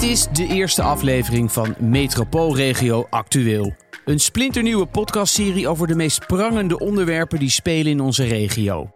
Dit 0.00 0.10
is 0.10 0.26
de 0.26 0.46
eerste 0.46 0.82
aflevering 0.82 1.52
van 1.52 1.74
Metropoolregio 1.78 3.06
Actueel. 3.10 3.74
Een 4.04 4.20
splinternieuwe 4.20 4.86
podcastserie 4.86 5.68
over 5.68 5.86
de 5.86 5.94
meest 5.94 6.26
prangende 6.26 6.78
onderwerpen 6.78 7.38
die 7.38 7.50
spelen 7.50 7.92
in 7.92 8.00
onze 8.00 8.24
regio. 8.24 8.90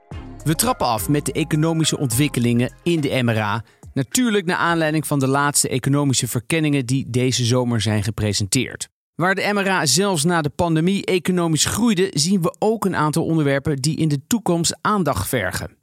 We 0.45 0.55
trappen 0.55 0.87
af 0.87 1.09
met 1.09 1.27
de 1.27 1.33
economische 1.33 1.99
ontwikkelingen 1.99 2.75
in 2.83 3.01
de 3.01 3.23
MRA. 3.23 3.65
Natuurlijk 3.93 4.47
naar 4.47 4.57
aanleiding 4.57 5.07
van 5.07 5.19
de 5.19 5.27
laatste 5.27 5.69
economische 5.69 6.29
verkenningen 6.29 6.87
die 6.87 7.11
deze 7.11 7.45
zomer 7.45 7.81
zijn 7.81 8.03
gepresenteerd. 8.03 8.89
Waar 9.15 9.35
de 9.35 9.51
MRA 9.53 9.87
zelfs 9.87 10.25
na 10.25 10.43
de 10.43 10.51
pandemie 10.51 11.05
economisch 11.05 11.65
groeide, 11.65 12.11
zien 12.13 12.43
we 12.43 12.57
ook 12.59 12.85
een 12.85 12.97
aantal 12.97 13.25
onderwerpen 13.25 13.77
die 13.77 13.97
in 13.97 14.09
de 14.09 14.27
toekomst 14.27 14.79
aandacht 14.81 15.29
vergen. 15.29 15.77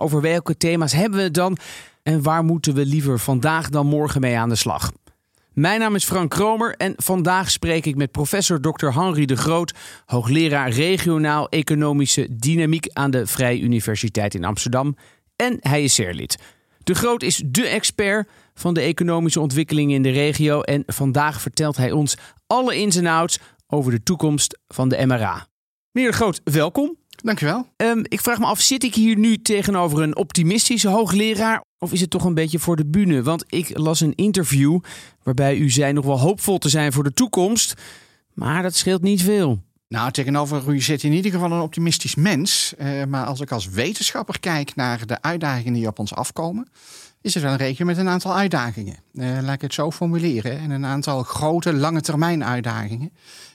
Over 0.00 0.20
welke 0.20 0.56
thema's 0.56 0.92
hebben 0.92 1.18
we 1.18 1.24
het 1.24 1.34
dan 1.34 1.58
en 2.02 2.22
waar 2.22 2.44
moeten 2.44 2.74
we 2.74 2.86
liever 2.86 3.18
vandaag 3.18 3.68
dan 3.68 3.86
morgen 3.86 4.20
mee 4.20 4.38
aan 4.38 4.48
de 4.48 4.54
slag? 4.54 4.92
Mijn 5.52 5.80
naam 5.80 5.94
is 5.94 6.04
Frank 6.04 6.30
Kromer 6.30 6.74
en 6.76 6.94
vandaag 6.96 7.50
spreek 7.50 7.86
ik 7.86 7.96
met 7.96 8.10
professor 8.10 8.60
Dr. 8.60 8.86
Henry 8.86 9.24
de 9.24 9.36
Groot, 9.36 9.74
hoogleraar 10.06 10.70
regionaal 10.70 11.48
economische 11.48 12.26
dynamiek 12.30 12.86
aan 12.92 13.10
de 13.10 13.26
Vrije 13.26 13.60
Universiteit 13.60 14.34
in 14.34 14.44
Amsterdam. 14.44 14.96
En 15.36 15.56
hij 15.60 15.84
is 15.84 15.94
serlid. 15.94 16.38
De 16.82 16.94
Groot 16.94 17.22
is 17.22 17.42
dé 17.46 17.62
expert 17.62 18.28
van 18.54 18.74
de 18.74 18.80
economische 18.80 19.40
ontwikkelingen 19.40 19.94
in 19.94 20.02
de 20.02 20.10
regio 20.10 20.60
en 20.60 20.82
vandaag 20.86 21.40
vertelt 21.40 21.76
hij 21.76 21.90
ons 21.90 22.16
alle 22.46 22.76
ins 22.76 22.96
en 22.96 23.06
outs 23.06 23.38
over 23.66 23.90
de 23.92 24.02
toekomst 24.02 24.58
van 24.68 24.88
de 24.88 25.06
MRA. 25.06 25.46
Meneer 25.90 26.10
de 26.10 26.16
Groot, 26.16 26.40
welkom. 26.44 27.01
Dankjewel. 27.22 27.66
Um, 27.76 28.04
ik 28.08 28.20
vraag 28.20 28.38
me 28.38 28.46
af, 28.46 28.60
zit 28.60 28.84
ik 28.84 28.94
hier 28.94 29.18
nu 29.18 29.42
tegenover 29.42 30.02
een 30.02 30.16
optimistische 30.16 30.88
hoogleraar 30.88 31.62
of 31.78 31.92
is 31.92 32.00
het 32.00 32.10
toch 32.10 32.24
een 32.24 32.34
beetje 32.34 32.58
voor 32.58 32.76
de 32.76 32.86
bühne? 32.86 33.22
Want 33.22 33.44
ik 33.46 33.78
las 33.78 34.00
een 34.00 34.14
interview 34.14 34.78
waarbij 35.22 35.56
u 35.56 35.70
zei 35.70 35.92
nog 35.92 36.04
wel 36.04 36.20
hoopvol 36.20 36.58
te 36.58 36.68
zijn 36.68 36.92
voor 36.92 37.04
de 37.04 37.12
toekomst, 37.12 37.74
maar 38.32 38.62
dat 38.62 38.74
scheelt 38.74 39.02
niet 39.02 39.22
veel. 39.22 39.62
Nou, 39.88 40.10
tegenover 40.10 40.68
u 40.68 40.80
zit 40.80 41.02
in 41.02 41.12
ieder 41.12 41.30
geval 41.30 41.52
een 41.52 41.60
optimistisch 41.60 42.14
mens. 42.14 42.74
Uh, 42.78 43.04
maar 43.04 43.26
als 43.26 43.40
ik 43.40 43.50
als 43.50 43.68
wetenschapper 43.68 44.40
kijk 44.40 44.74
naar 44.74 45.06
de 45.06 45.22
uitdagingen 45.22 45.72
die 45.72 45.86
op 45.86 45.98
ons 45.98 46.14
afkomen, 46.14 46.68
is 47.20 47.34
het 47.34 47.42
wel 47.42 47.52
een 47.52 47.58
regio 47.58 47.84
met 47.84 47.98
een 47.98 48.08
aantal 48.08 48.34
uitdagingen. 48.34 48.96
Uh, 49.12 49.38
laat 49.42 49.54
ik 49.54 49.60
het 49.60 49.74
zo 49.74 49.90
formuleren. 49.90 50.58
En 50.58 50.70
een 50.70 50.84
aantal 50.84 51.22
grote, 51.22 51.72
lange 51.72 52.00
termijn 52.00 52.44
uitdagingen. 52.44 53.12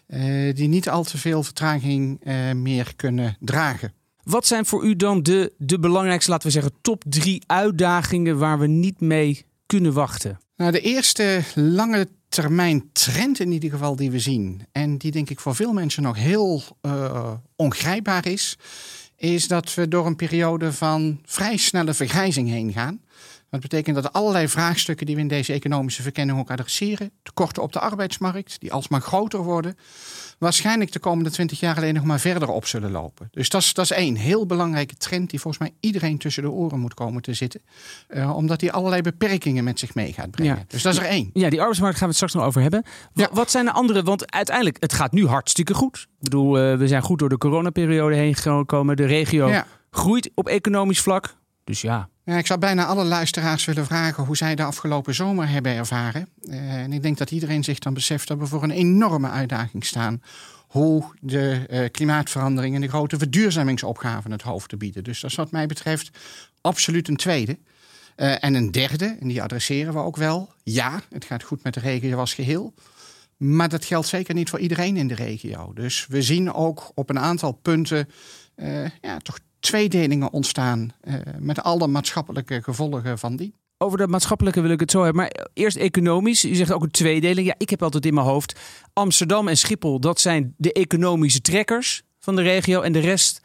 Uh, 0.07 0.53
die 0.53 0.67
niet 0.67 0.89
al 0.89 1.03
te 1.03 1.17
veel 1.17 1.43
vertraging 1.43 2.19
meer 2.53 2.93
kunnen 2.95 3.37
dragen. 3.39 3.93
Wat 4.23 4.47
zijn 4.47 4.65
voor 4.65 4.85
u 4.85 4.95
dan 4.95 5.23
de, 5.23 5.53
de 5.57 5.79
belangrijkste, 5.79 6.31
laten 6.31 6.47
we 6.47 6.53
zeggen, 6.53 6.73
top 6.81 7.03
drie 7.07 7.43
uitdagingen 7.45 8.37
waar 8.37 8.59
we 8.59 8.67
niet 8.67 8.99
mee 8.99 9.45
kunnen 9.65 9.93
wachten? 9.93 10.39
Nou, 10.55 10.71
de 10.71 10.81
eerste 10.81 11.41
lange 11.55 12.07
termijn 12.29 12.89
trend 12.91 13.39
in 13.39 13.51
ieder 13.51 13.69
geval 13.69 13.95
die 13.95 14.11
we 14.11 14.19
zien, 14.19 14.61
en 14.71 14.97
die 14.97 15.11
denk 15.11 15.29
ik 15.29 15.39
voor 15.39 15.55
veel 15.55 15.73
mensen 15.73 16.03
nog 16.03 16.17
heel 16.17 16.63
uh, 16.81 17.31
ongrijpbaar 17.55 18.25
is, 18.27 18.57
is 19.15 19.47
dat 19.47 19.73
we 19.73 19.87
door 19.87 20.05
een 20.05 20.15
periode 20.15 20.73
van 20.73 21.19
vrij 21.25 21.57
snelle 21.57 21.93
vergrijzing 21.93 22.49
heen 22.49 22.73
gaan. 22.73 23.01
Dat 23.49 23.59
betekent 23.59 23.95
dat 23.95 24.13
allerlei 24.13 24.47
vraagstukken 24.47 25.05
die 25.05 25.15
we 25.15 25.21
in 25.21 25.27
deze 25.27 25.53
economische 25.53 26.01
verkenning 26.01 26.39
ook 26.39 26.51
adresseren, 26.51 27.11
tekorten 27.23 27.63
op 27.63 27.73
de 27.73 27.79
arbeidsmarkt, 27.79 28.59
die 28.59 28.73
alsmaar 28.73 29.01
groter 29.01 29.43
worden, 29.43 29.77
waarschijnlijk 30.37 30.91
de 30.91 30.99
komende 30.99 31.31
twintig 31.31 31.59
jaar 31.59 31.75
alleen 31.75 31.93
nog 31.93 32.03
maar 32.03 32.19
verder 32.19 32.49
op 32.49 32.65
zullen 32.65 32.91
lopen. 32.91 33.27
Dus 33.31 33.49
dat 33.49 33.61
is, 33.61 33.73
dat 33.73 33.85
is 33.85 33.91
één 33.91 34.15
heel 34.15 34.45
belangrijke 34.45 34.95
trend 34.95 35.29
die 35.29 35.39
volgens 35.39 35.63
mij 35.63 35.73
iedereen 35.79 36.17
tussen 36.17 36.43
de 36.43 36.51
oren 36.51 36.79
moet 36.79 36.93
komen 36.93 37.21
te 37.21 37.33
zitten. 37.33 37.61
Uh, 38.09 38.35
omdat 38.35 38.59
die 38.59 38.71
allerlei 38.71 39.01
beperkingen 39.01 39.63
met 39.63 39.79
zich 39.79 39.95
mee 39.95 40.13
gaat 40.13 40.31
brengen. 40.31 40.55
Ja. 40.55 40.63
Dus 40.67 40.81
dat 40.81 40.93
is 40.93 40.99
er 40.99 41.05
één. 41.05 41.29
Ja, 41.33 41.49
die 41.49 41.59
arbeidsmarkt 41.59 41.97
gaan 41.97 42.07
we 42.09 42.15
het 42.15 42.23
straks 42.23 42.33
nog 42.33 42.43
over 42.43 42.61
hebben. 42.61 42.83
Ja. 43.13 43.29
Wat 43.31 43.51
zijn 43.51 43.65
de 43.65 43.71
andere? 43.71 44.03
Want 44.03 44.31
uiteindelijk, 44.31 44.77
het 44.79 44.93
gaat 44.93 45.11
nu 45.11 45.27
hartstikke 45.27 45.73
goed. 45.73 45.97
Ik 45.97 46.07
bedoel, 46.19 46.71
uh, 46.71 46.77
we 46.77 46.87
zijn 46.87 47.01
goed 47.01 47.19
door 47.19 47.29
de 47.29 47.37
coronaperiode 47.37 48.15
heen 48.15 48.35
gekomen. 48.35 48.95
De 48.95 49.05
regio 49.05 49.49
ja. 49.49 49.65
groeit 49.91 50.31
op 50.35 50.47
economisch 50.47 51.01
vlak. 51.01 51.35
Dus 51.63 51.81
ja, 51.81 52.09
ik 52.35 52.47
zou 52.47 52.59
bijna 52.59 52.85
alle 52.85 53.03
luisteraars 53.03 53.65
willen 53.65 53.85
vragen 53.85 54.23
hoe 54.23 54.37
zij 54.37 54.55
de 54.55 54.63
afgelopen 54.63 55.15
zomer 55.15 55.49
hebben 55.49 55.71
ervaren. 55.71 56.29
Uh, 56.41 56.73
en 56.73 56.93
ik 56.93 57.01
denk 57.01 57.17
dat 57.17 57.31
iedereen 57.31 57.63
zich 57.63 57.79
dan 57.79 57.93
beseft 57.93 58.27
dat 58.27 58.37
we 58.37 58.47
voor 58.47 58.63
een 58.63 58.71
enorme 58.71 59.29
uitdaging 59.29 59.85
staan. 59.85 60.21
Hoe 60.67 61.03
de 61.19 61.67
uh, 61.69 61.89
klimaatverandering 61.91 62.75
en 62.75 62.81
de 62.81 62.87
grote 62.87 63.17
verduurzamingsopgaven 63.17 64.31
het 64.31 64.41
hoofd 64.41 64.69
te 64.69 64.77
bieden. 64.77 65.03
Dus 65.03 65.19
dat 65.19 65.29
is 65.29 65.35
wat 65.35 65.51
mij 65.51 65.67
betreft 65.67 66.17
absoluut 66.61 67.07
een 67.07 67.15
tweede. 67.15 67.57
Uh, 68.17 68.43
en 68.43 68.53
een 68.53 68.71
derde, 68.71 69.17
en 69.19 69.27
die 69.27 69.41
adresseren 69.41 69.93
we 69.93 69.99
ook 69.99 70.17
wel. 70.17 70.53
Ja, 70.63 71.01
het 71.09 71.25
gaat 71.25 71.43
goed 71.43 71.63
met 71.63 71.73
de 71.73 71.79
regio 71.79 72.17
als 72.17 72.33
geheel. 72.33 72.73
Maar 73.37 73.69
dat 73.69 73.85
geldt 73.85 74.07
zeker 74.07 74.33
niet 74.33 74.49
voor 74.49 74.59
iedereen 74.59 74.97
in 74.97 75.07
de 75.07 75.15
regio. 75.15 75.73
Dus 75.73 76.05
we 76.09 76.21
zien 76.21 76.53
ook 76.53 76.91
op 76.95 77.09
een 77.09 77.19
aantal 77.19 77.51
punten 77.51 78.09
ja, 79.01 79.17
toch 79.23 79.39
tweedelingen 79.59 80.31
ontstaan 80.31 80.91
uh, 81.03 81.13
met 81.39 81.63
alle 81.63 81.87
maatschappelijke 81.87 82.63
gevolgen 82.63 83.19
van 83.19 83.35
die. 83.35 83.53
Over 83.77 83.97
dat 83.97 84.09
maatschappelijke 84.09 84.61
wil 84.61 84.71
ik 84.71 84.79
het 84.79 84.91
zo 84.91 85.03
hebben. 85.03 85.21
Maar 85.21 85.45
eerst 85.53 85.77
economisch. 85.77 86.45
U 86.45 86.55
zegt 86.55 86.71
ook 86.71 86.83
een 86.83 86.91
tweedeling. 86.91 87.47
Ja, 87.47 87.55
ik 87.57 87.69
heb 87.69 87.83
altijd 87.83 88.05
in 88.05 88.13
mijn 88.13 88.25
hoofd 88.25 88.59
Amsterdam 88.93 89.47
en 89.47 89.57
Schiphol. 89.57 89.99
Dat 89.99 90.19
zijn 90.19 90.53
de 90.57 90.73
economische 90.73 91.41
trekkers 91.41 92.03
van 92.19 92.35
de 92.35 92.41
regio. 92.41 92.81
En 92.81 92.91
de 92.91 92.99
rest, 92.99 93.41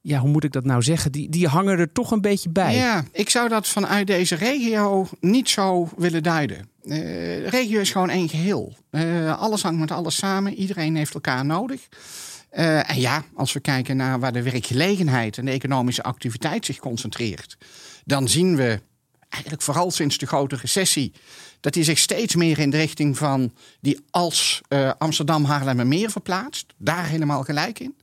ja, 0.00 0.18
hoe 0.18 0.30
moet 0.30 0.44
ik 0.44 0.52
dat 0.52 0.64
nou 0.64 0.82
zeggen? 0.82 1.12
Die, 1.12 1.28
die 1.28 1.48
hangen 1.48 1.78
er 1.78 1.92
toch 1.92 2.10
een 2.10 2.20
beetje 2.20 2.50
bij. 2.50 2.74
Ja, 2.74 3.04
ik 3.12 3.30
zou 3.30 3.48
dat 3.48 3.68
vanuit 3.68 4.06
deze 4.06 4.34
regio 4.34 5.08
niet 5.20 5.48
zo 5.48 5.88
willen 5.96 6.22
duiden. 6.22 6.56
Uh, 6.82 6.96
de 6.96 7.48
regio 7.48 7.80
is 7.80 7.90
gewoon 7.90 8.10
één 8.10 8.28
geheel. 8.28 8.72
Uh, 8.90 9.40
alles 9.40 9.62
hangt 9.62 9.80
met 9.80 9.90
alles 9.90 10.16
samen. 10.16 10.54
Iedereen 10.54 10.96
heeft 10.96 11.14
elkaar 11.14 11.44
nodig. 11.44 11.88
Uh, 12.56 12.90
en 12.90 13.00
ja, 13.00 13.24
als 13.34 13.52
we 13.52 13.60
kijken 13.60 13.96
naar 13.96 14.20
waar 14.20 14.32
de 14.32 14.42
werkgelegenheid 14.42 15.38
en 15.38 15.44
de 15.44 15.50
economische 15.50 16.02
activiteit 16.02 16.64
zich 16.64 16.78
concentreert, 16.78 17.56
dan 18.04 18.28
zien 18.28 18.56
we 18.56 18.80
eigenlijk 19.28 19.62
vooral 19.62 19.90
sinds 19.90 20.18
de 20.18 20.26
grote 20.26 20.56
recessie 20.56 21.12
dat 21.60 21.72
die 21.72 21.84
zich 21.84 21.98
steeds 21.98 22.34
meer 22.34 22.58
in 22.58 22.70
de 22.70 22.76
richting 22.76 23.18
van 23.18 23.52
die 23.80 24.00
als 24.10 24.60
uh, 24.68 24.92
Amsterdam, 24.98 25.44
Haarlem 25.44 25.80
en 25.80 25.88
Meer 25.88 26.10
verplaatst. 26.10 26.66
Daar 26.76 27.06
helemaal 27.06 27.42
gelijk 27.42 27.78
in. 27.78 27.94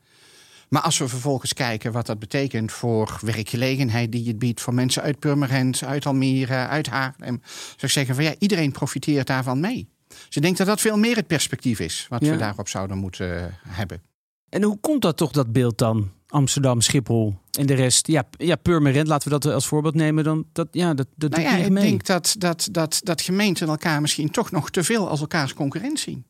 Maar 0.70 0.82
als 0.82 0.98
we 0.98 1.08
vervolgens 1.08 1.54
kijken 1.54 1.92
wat 1.92 2.06
dat 2.06 2.20
betekent 2.20 2.72
voor 2.72 3.20
werkgelegenheid 3.22 4.12
die 4.12 4.28
het 4.28 4.40
biedt 4.40 4.62
voor 4.62 4.74
mensen 4.74 5.02
uit 5.02 5.20
Purmerend, 5.20 5.84
uit 5.84 6.06
Almere, 6.06 6.68
uit 6.68 6.88
Haarlem, 6.88 7.42
zou 7.44 7.78
ik 7.82 7.90
zeggen 7.90 8.16
van 8.16 8.24
ja, 8.24 8.36
iedereen 8.40 8.72
profiteert 8.72 9.28
daarvan 9.28 9.60
mee. 9.60 9.90
Dus 10.08 10.36
ik 10.36 10.42
denk 10.42 10.58
dat 10.58 10.68
dat 10.68 10.82
veel 10.82 10.98
meer 10.98 11.16
het 11.16 11.28
perspectief 11.28 11.80
is 11.80 12.06
wat 12.10 12.26
ja. 12.26 12.32
we 12.32 12.38
daarop 12.38 12.68
zouden 12.68 12.98
moeten 12.98 13.58
hebben. 13.68 14.11
En 14.52 14.64
hoe 14.64 14.78
komt 14.80 15.02
dat 15.02 15.18
toch, 15.18 15.32
dat 15.32 15.52
beeld 15.52 15.78
dan? 15.78 16.12
Amsterdam, 16.28 16.82
Schiphol 16.82 17.36
en 17.52 17.66
de 17.66 17.74
rest. 17.74 18.08
Ja, 18.08 18.24
ja 18.38 18.56
Purmerend, 18.56 19.08
laten 19.08 19.32
we 19.32 19.40
dat 19.40 19.54
als 19.54 19.68
voorbeeld 19.68 19.96
nemen. 19.96 20.24
Dan, 20.24 20.46
dat, 20.52 20.68
ja, 20.72 20.94
dat, 20.94 21.08
dat 21.16 21.32
nou 21.32 21.42
ja, 21.42 21.56
ik 21.56 21.70
mee. 21.70 21.84
denk 21.84 22.06
dat, 22.06 22.36
dat, 22.38 22.68
dat, 22.72 23.00
dat 23.04 23.22
gemeenten 23.22 23.68
elkaar 23.68 24.02
misschien 24.02 24.32
toch 24.32 24.52
nog 24.52 24.70
te 24.70 24.84
veel 24.84 25.10
als 25.10 25.20
elkaars 25.20 25.54
concurrent 25.54 26.00
zien. 26.00 26.26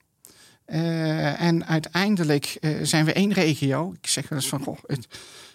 Uh, 0.67 1.41
en 1.41 1.65
uiteindelijk 1.65 2.57
uh, 2.61 2.77
zijn 2.81 3.05
we 3.05 3.13
één 3.13 3.33
regio. 3.33 3.93
Ik 4.01 4.07
zeg 4.07 4.29
wel 4.29 4.39
eens 4.39 4.47
van, 4.47 4.63
goh, 4.63 4.77
het, 4.85 5.07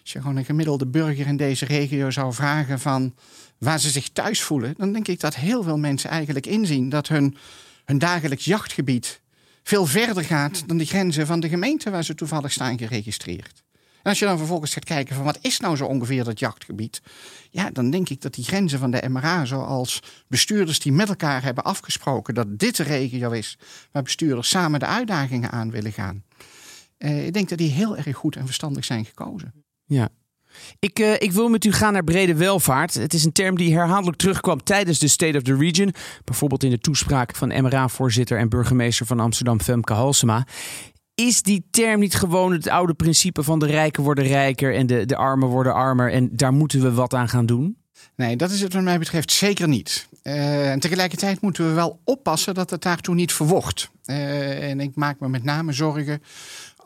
als 0.03 0.13
je 0.13 0.21
gewoon 0.21 0.37
een 0.37 0.45
gemiddelde 0.45 0.87
burger 0.87 1.27
in 1.27 1.37
deze 1.37 1.65
regio 1.65 2.11
zou 2.11 2.33
vragen 2.33 2.81
van 2.81 3.15
waar 3.59 3.81
ze 3.81 3.91
zich 3.91 4.09
thuis 4.09 4.43
voelen, 4.43 4.75
dan 4.77 4.93
denk 4.93 5.09
ik 5.09 5.21
dat 5.21 5.35
heel 5.35 5.63
veel 5.63 5.79
mensen 5.79 6.11
eigenlijk 6.11 6.47
inzien 6.47 6.89
dat 6.89 7.09
hun, 7.09 7.37
hun 7.85 7.99
dagelijks 7.99 8.45
jachtgebied 8.45 9.21
veel 9.67 9.87
verder 9.87 10.25
gaat 10.25 10.69
dan 10.69 10.77
de 10.77 10.85
grenzen 10.85 11.27
van 11.27 11.41
de 11.41 11.49
gemeente 11.49 11.91
waar 11.91 12.05
ze 12.05 12.15
toevallig 12.15 12.53
staan 12.53 12.79
geregistreerd. 12.79 13.65
En 13.73 14.13
als 14.13 14.19
je 14.19 14.25
dan 14.25 14.39
vervolgens 14.39 14.73
gaat 14.73 14.85
kijken 14.85 15.15
van 15.15 15.25
wat 15.25 15.39
is 15.41 15.61
nou 15.61 15.77
zo 15.77 15.87
ongeveer 15.87 16.25
dat 16.25 16.39
jachtgebied, 16.39 17.03
ja, 17.51 17.71
dan 17.71 17.91
denk 17.91 18.09
ik 18.09 18.21
dat 18.21 18.35
die 18.35 18.45
grenzen 18.45 18.79
van 18.79 18.91
de 18.91 19.09
MRA, 19.09 19.45
zoals 19.45 20.03
bestuurders 20.29 20.79
die 20.79 20.93
met 20.93 21.09
elkaar 21.09 21.43
hebben 21.43 21.65
afgesproken 21.65 22.35
dat 22.35 22.59
dit 22.59 22.77
de 22.77 22.83
regio 22.83 23.31
is 23.31 23.59
waar 23.93 24.03
bestuurders 24.03 24.49
samen 24.49 24.81
de 24.81 24.87
uitdagingen 24.87 25.51
aan 25.51 25.71
willen 25.71 25.93
gaan, 25.93 26.25
eh, 26.97 27.27
ik 27.27 27.33
denk 27.33 27.49
dat 27.49 27.59
die 27.59 27.71
heel 27.71 27.97
erg 27.97 28.17
goed 28.17 28.37
en 28.37 28.45
verstandig 28.45 28.85
zijn 28.85 29.05
gekozen. 29.05 29.65
Ja, 29.85 30.09
ik, 30.79 30.99
uh, 30.99 31.13
ik, 31.13 31.33
wil 31.33 31.49
met 31.49 31.65
u 31.65 31.73
gaan 31.73 31.93
naar 31.93 32.05
brede 32.05 32.35
welvaart. 32.35 32.95
Het 32.95 33.15
is 33.15 33.25
een 33.25 33.33
term 33.33 33.57
die 33.57 33.75
herhaaldelijk 33.75 34.19
terugkwam 34.19 34.63
tijdens 34.63 34.99
de 34.99 35.09
State 35.09 35.37
of 35.37 35.43
the 35.43 35.57
Region. 35.57 35.95
Bijvoorbeeld 36.25 36.65
in 36.65 36.71
de 36.71 36.79
toespraak 36.79 37.37
van 37.37 37.63
MRA-voorzitter 37.63 38.39
en 38.39 38.49
burgemeester 38.49 39.07
van 39.07 39.21
Amsterdam, 39.21 39.61
Femke 39.61 39.93
Halsema. 39.93 40.47
Is 41.15 41.43
die 41.43 41.67
term 41.71 42.01
niet 42.01 42.15
gewoon 42.15 42.53
het 42.53 42.69
oude 42.69 42.95
principe 42.95 43.43
van 43.43 43.59
de 43.59 43.67
rijken 43.67 44.03
worden 44.03 44.25
rijker 44.25 44.75
en 44.75 44.87
de, 44.87 45.07
de 45.07 45.17
armen 45.17 45.49
worden 45.49 45.75
armer 45.75 46.13
en 46.13 46.29
daar 46.33 46.53
moeten 46.53 46.81
we 46.81 46.93
wat 46.93 47.15
aan 47.15 47.29
gaan 47.29 47.47
doen? 47.47 47.77
Nee, 48.17 48.37
dat 48.37 48.51
is 48.51 48.61
het 48.61 48.73
wat 48.73 48.83
mij 48.83 48.99
betreft 48.99 49.33
zeker 49.33 49.69
niet. 49.69 50.09
Uh, 50.23 50.71
en 50.71 50.81
tegelijkertijd 50.81 51.41
moeten 51.41 51.67
we 51.69 51.73
wel 51.73 52.01
oppassen 52.05 52.55
dat 52.55 52.71
het 52.71 52.83
daartoe 52.83 53.15
niet 53.15 53.33
verwocht. 53.33 53.91
Uh, 54.07 54.71
en 54.71 54.81
ik 54.81 54.95
maak 54.95 55.21
me 55.21 55.29
met 55.29 55.45
name 55.45 55.73
zorgen 55.73 56.23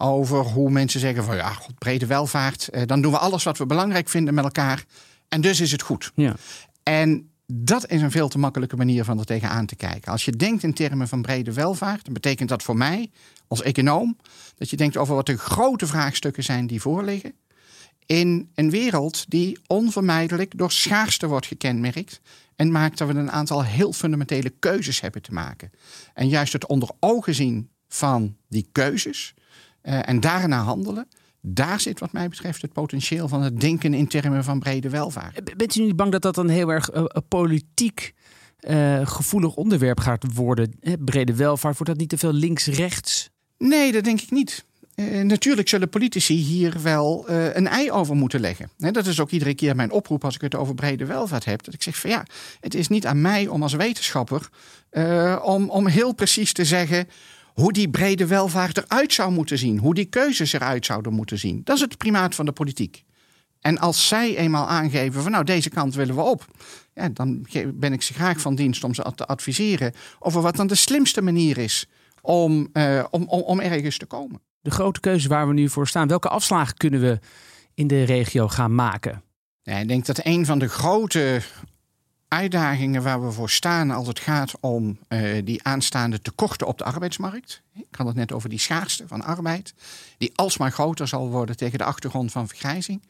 over 0.00 0.38
hoe 0.38 0.70
mensen 0.70 1.00
zeggen 1.00 1.24
van 1.24 1.36
ja, 1.36 1.52
God, 1.52 1.78
brede 1.78 2.06
welvaart. 2.06 2.68
Uh, 2.72 2.82
dan 2.86 3.02
doen 3.02 3.12
we 3.12 3.18
alles 3.18 3.44
wat 3.44 3.58
we 3.58 3.66
belangrijk 3.66 4.08
vinden 4.08 4.34
met 4.34 4.44
elkaar. 4.44 4.84
En 5.28 5.40
dus 5.40 5.60
is 5.60 5.72
het 5.72 5.82
goed. 5.82 6.12
Ja. 6.14 6.34
En 6.82 7.30
Dat 7.52 7.90
is 7.90 8.02
een 8.02 8.10
veel 8.10 8.28
te 8.28 8.38
makkelijke 8.38 8.76
manier 8.76 9.04
van 9.04 9.18
er 9.18 9.24
tegenaan 9.24 9.66
te 9.66 9.76
kijken. 9.76 10.12
Als 10.12 10.24
je 10.24 10.36
denkt 10.36 10.62
in 10.62 10.74
termen 10.74 11.08
van 11.08 11.22
brede 11.22 11.52
welvaart, 11.52 12.04
dan 12.04 12.14
betekent 12.14 12.48
dat 12.48 12.62
voor 12.62 12.76
mij 12.76 13.10
als 13.48 13.62
econoom 13.62 14.16
dat 14.56 14.70
je 14.70 14.76
denkt 14.76 14.96
over 14.96 15.14
wat 15.14 15.26
de 15.26 15.38
grote 15.38 15.86
vraagstukken 15.86 16.44
zijn 16.44 16.66
die 16.66 16.80
voorliggen. 16.80 17.34
In 18.06 18.50
een 18.54 18.70
wereld 18.70 19.24
die 19.28 19.58
onvermijdelijk 19.66 20.58
door 20.58 20.72
schaarste 20.72 21.26
wordt 21.26 21.46
gekenmerkt 21.46 22.20
en 22.56 22.70
maakt 22.70 22.98
dat 22.98 23.08
we 23.08 23.14
een 23.14 23.30
aantal 23.30 23.64
heel 23.64 23.92
fundamentele 23.92 24.50
keuzes 24.58 25.00
hebben 25.00 25.22
te 25.22 25.32
maken. 25.32 25.70
En 26.14 26.28
juist 26.28 26.52
het 26.52 26.66
onder 26.66 26.90
ogen 27.00 27.34
zien 27.34 27.70
van 27.88 28.36
die 28.48 28.68
keuzes 28.72 29.34
en 29.82 30.20
daarna 30.20 30.62
handelen, 30.62 31.06
daar 31.40 31.80
zit 31.80 32.00
wat 32.00 32.12
mij 32.12 32.28
betreft 32.28 32.62
het 32.62 32.72
potentieel 32.72 33.28
van 33.28 33.42
het 33.42 33.60
denken 33.60 33.94
in 33.94 34.08
termen 34.08 34.44
van 34.44 34.58
brede 34.58 34.88
welvaart. 34.88 35.56
Bent 35.56 35.76
u 35.76 35.82
niet 35.82 35.96
bang 35.96 36.12
dat 36.12 36.22
dat 36.22 36.36
een 36.36 36.48
heel 36.48 36.72
erg 36.72 36.94
uh, 36.94 37.04
politiek 37.28 38.14
uh, 38.60 39.06
gevoelig 39.06 39.54
onderwerp 39.54 40.00
gaat 40.00 40.34
worden? 40.34 40.72
Hè, 40.80 40.98
brede 40.98 41.34
welvaart, 41.34 41.74
wordt 41.76 41.92
dat 41.92 42.00
niet 42.00 42.08
te 42.08 42.18
veel 42.18 42.32
links-rechts? 42.32 43.30
Nee, 43.58 43.92
dat 43.92 44.04
denk 44.04 44.20
ik 44.20 44.30
niet. 44.30 44.64
Uh, 44.94 45.22
natuurlijk 45.22 45.68
zullen 45.68 45.88
politici 45.88 46.34
hier 46.34 46.82
wel 46.82 47.30
uh, 47.30 47.54
een 47.54 47.66
ei 47.66 47.90
over 47.90 48.16
moeten 48.16 48.40
leggen. 48.40 48.70
He, 48.78 48.90
dat 48.90 49.06
is 49.06 49.20
ook 49.20 49.30
iedere 49.30 49.54
keer 49.54 49.76
mijn 49.76 49.90
oproep 49.90 50.24
als 50.24 50.34
ik 50.34 50.40
het 50.40 50.54
over 50.54 50.74
brede 50.74 51.04
welvaart 51.06 51.44
heb. 51.44 51.64
Dat 51.64 51.74
ik 51.74 51.82
zeg 51.82 51.96
van 51.96 52.10
ja, 52.10 52.26
het 52.60 52.74
is 52.74 52.88
niet 52.88 53.06
aan 53.06 53.20
mij 53.20 53.46
om 53.46 53.62
als 53.62 53.72
wetenschapper 53.72 54.48
om, 55.42 55.70
om 55.70 55.86
heel 55.86 56.12
precies 56.12 56.52
te 56.52 56.64
zeggen 56.64 57.08
hoe 57.54 57.72
die 57.72 57.90
brede 57.90 58.26
welvaart 58.26 58.76
eruit 58.76 59.12
zou 59.12 59.32
moeten 59.32 59.58
zien. 59.58 59.78
Hoe 59.78 59.94
die 59.94 60.04
keuzes 60.04 60.52
eruit 60.52 60.86
zouden 60.86 61.12
moeten 61.12 61.38
zien. 61.38 61.60
Dat 61.64 61.76
is 61.76 61.82
het 61.82 61.96
primaat 61.96 62.34
van 62.34 62.44
de 62.44 62.52
politiek. 62.52 63.04
En 63.60 63.78
als 63.78 64.08
zij 64.08 64.36
eenmaal 64.36 64.68
aangeven 64.68 65.22
van 65.22 65.32
nou 65.32 65.44
deze 65.44 65.70
kant 65.70 65.94
willen 65.94 66.14
we 66.14 66.20
op. 66.20 66.44
Ja, 66.94 67.08
dan 67.08 67.46
ben 67.74 67.92
ik 67.92 68.02
ze 68.02 68.14
graag 68.14 68.40
van 68.40 68.54
dienst 68.54 68.84
om 68.84 68.94
ze 68.94 69.12
te 69.14 69.26
adviseren 69.26 69.92
over 70.18 70.42
wat 70.42 70.56
dan 70.56 70.66
de 70.66 70.74
slimste 70.74 71.22
manier 71.22 71.58
is 71.58 71.86
om, 72.20 72.68
uh, 72.72 73.04
om, 73.10 73.24
om, 73.28 73.40
om 73.40 73.60
ergens 73.60 73.98
te 73.98 74.06
komen. 74.06 74.40
De 74.60 74.70
grote 74.70 75.00
keuze 75.00 75.28
waar 75.28 75.48
we 75.48 75.54
nu 75.54 75.68
voor 75.68 75.88
staan. 75.88 76.08
Welke 76.08 76.28
afslagen 76.28 76.76
kunnen 76.76 77.00
we 77.00 77.18
in 77.74 77.86
de 77.86 78.02
regio 78.02 78.48
gaan 78.48 78.74
maken? 78.74 79.22
Ja, 79.62 79.76
ik 79.76 79.88
denk 79.88 80.06
dat 80.06 80.20
een 80.22 80.46
van 80.46 80.58
de 80.58 80.68
grote 80.68 81.40
uitdagingen 82.30 83.02
waar 83.02 83.24
we 83.24 83.32
voor 83.32 83.50
staan 83.50 83.90
als 83.90 84.06
het 84.06 84.18
gaat 84.18 84.52
om 84.60 84.98
uh, 85.08 85.38
die 85.44 85.64
aanstaande 85.64 86.22
tekorten 86.22 86.66
op 86.66 86.78
de 86.78 86.84
arbeidsmarkt. 86.84 87.62
Ik 87.74 87.84
had 87.90 88.06
het 88.06 88.16
net 88.16 88.32
over 88.32 88.48
die 88.48 88.58
schaarste 88.58 89.08
van 89.08 89.22
arbeid, 89.22 89.74
die 90.18 90.32
alsmaar 90.34 90.72
groter 90.72 91.08
zal 91.08 91.28
worden 91.30 91.56
tegen 91.56 91.78
de 91.78 91.84
achtergrond 91.84 92.32
van 92.32 92.48
vergrijzing, 92.48 93.02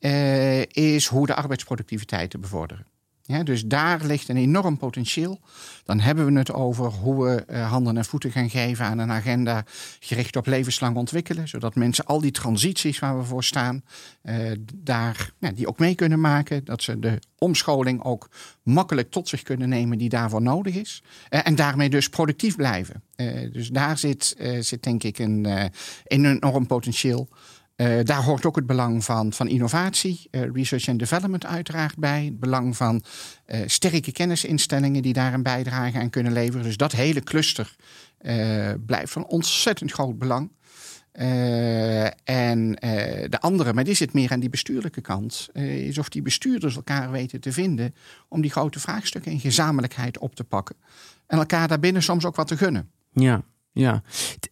uh, 0.00 0.60
is 0.66 1.06
hoe 1.06 1.26
de 1.26 1.34
arbeidsproductiviteit 1.34 2.30
te 2.30 2.38
bevorderen. 2.38 2.86
Ja, 3.28 3.42
dus 3.42 3.64
daar 3.64 4.04
ligt 4.04 4.28
een 4.28 4.36
enorm 4.36 4.76
potentieel. 4.76 5.40
Dan 5.84 6.00
hebben 6.00 6.32
we 6.32 6.38
het 6.38 6.52
over 6.52 6.86
hoe 6.86 7.24
we 7.24 7.44
uh, 7.50 7.70
handen 7.70 7.96
en 7.96 8.04
voeten 8.04 8.30
gaan 8.30 8.50
geven 8.50 8.84
aan 8.84 8.98
een 8.98 9.10
agenda 9.10 9.64
gericht 10.00 10.36
op 10.36 10.46
levenslang 10.46 10.96
ontwikkelen. 10.96 11.48
Zodat 11.48 11.74
mensen 11.74 12.04
al 12.04 12.20
die 12.20 12.30
transities 12.30 12.98
waar 12.98 13.18
we 13.18 13.24
voor 13.24 13.44
staan, 13.44 13.82
uh, 14.22 14.52
daar, 14.74 15.32
die 15.54 15.68
ook 15.68 15.78
mee 15.78 15.94
kunnen 15.94 16.20
maken. 16.20 16.64
Dat 16.64 16.82
ze 16.82 16.98
de 16.98 17.18
omscholing 17.38 18.02
ook 18.02 18.30
makkelijk 18.62 19.10
tot 19.10 19.28
zich 19.28 19.42
kunnen 19.42 19.68
nemen 19.68 19.98
die 19.98 20.08
daarvoor 20.08 20.42
nodig 20.42 20.74
is. 20.74 21.02
Uh, 21.30 21.40
en 21.44 21.54
daarmee 21.54 21.90
dus 21.90 22.08
productief 22.08 22.56
blijven. 22.56 23.02
dus 23.52 23.68
daar 23.68 23.98
zit, 23.98 24.36
zit 24.60 24.82
denk 24.82 25.02
ik 25.02 25.18
een, 25.18 25.44
een 26.04 26.24
enorm 26.24 26.66
potentieel. 26.66 27.28
Uh, 27.80 27.98
daar 28.02 28.22
hoort 28.22 28.46
ook 28.46 28.56
het 28.56 28.66
belang 28.66 29.04
van, 29.04 29.32
van 29.32 29.48
innovatie, 29.48 30.28
uh, 30.30 30.42
research 30.52 30.88
and 30.88 30.98
development 30.98 31.46
uiteraard 31.46 31.96
bij. 31.96 32.24
Het 32.24 32.40
belang 32.40 32.76
van 32.76 33.02
uh, 33.46 33.60
sterke 33.66 34.12
kennisinstellingen 34.12 35.02
die 35.02 35.12
daar 35.12 35.34
een 35.34 35.42
bijdrage 35.42 35.98
aan 35.98 36.10
kunnen 36.10 36.32
leveren. 36.32 36.62
Dus 36.62 36.76
dat 36.76 36.92
hele 36.92 37.20
cluster 37.20 37.76
blijft 38.86 39.12
van 39.12 39.26
ontzettend 39.26 39.92
groot 39.92 40.18
belang. 40.18 40.50
en 42.24 42.72
de 43.30 43.38
andere, 43.40 43.72
maar 43.72 43.84
die 43.84 43.94
zit 43.94 44.12
meer 44.12 44.32
aan 44.32 44.40
die 44.40 44.48
bestuurlijke 44.48 45.00
kant, 45.00 45.48
is 45.52 45.98
of 45.98 46.08
die 46.08 46.22
bestuurders 46.22 46.76
elkaar 46.76 47.10
weten 47.10 47.40
te 47.40 47.52
vinden 47.52 47.94
om 48.28 48.40
die 48.40 48.50
grote 48.50 48.80
vraagstukken 48.80 49.32
in 49.32 49.40
gezamenlijkheid 49.40 50.18
op 50.18 50.34
te 50.34 50.44
pakken. 50.44 50.76
En 51.26 51.38
elkaar 51.38 51.68
daarbinnen 51.68 52.02
soms 52.02 52.24
ook 52.24 52.36
wat 52.36 52.48
te 52.48 52.56
gunnen. 52.56 52.90
Ja, 53.12 53.42
ja. 53.78 54.02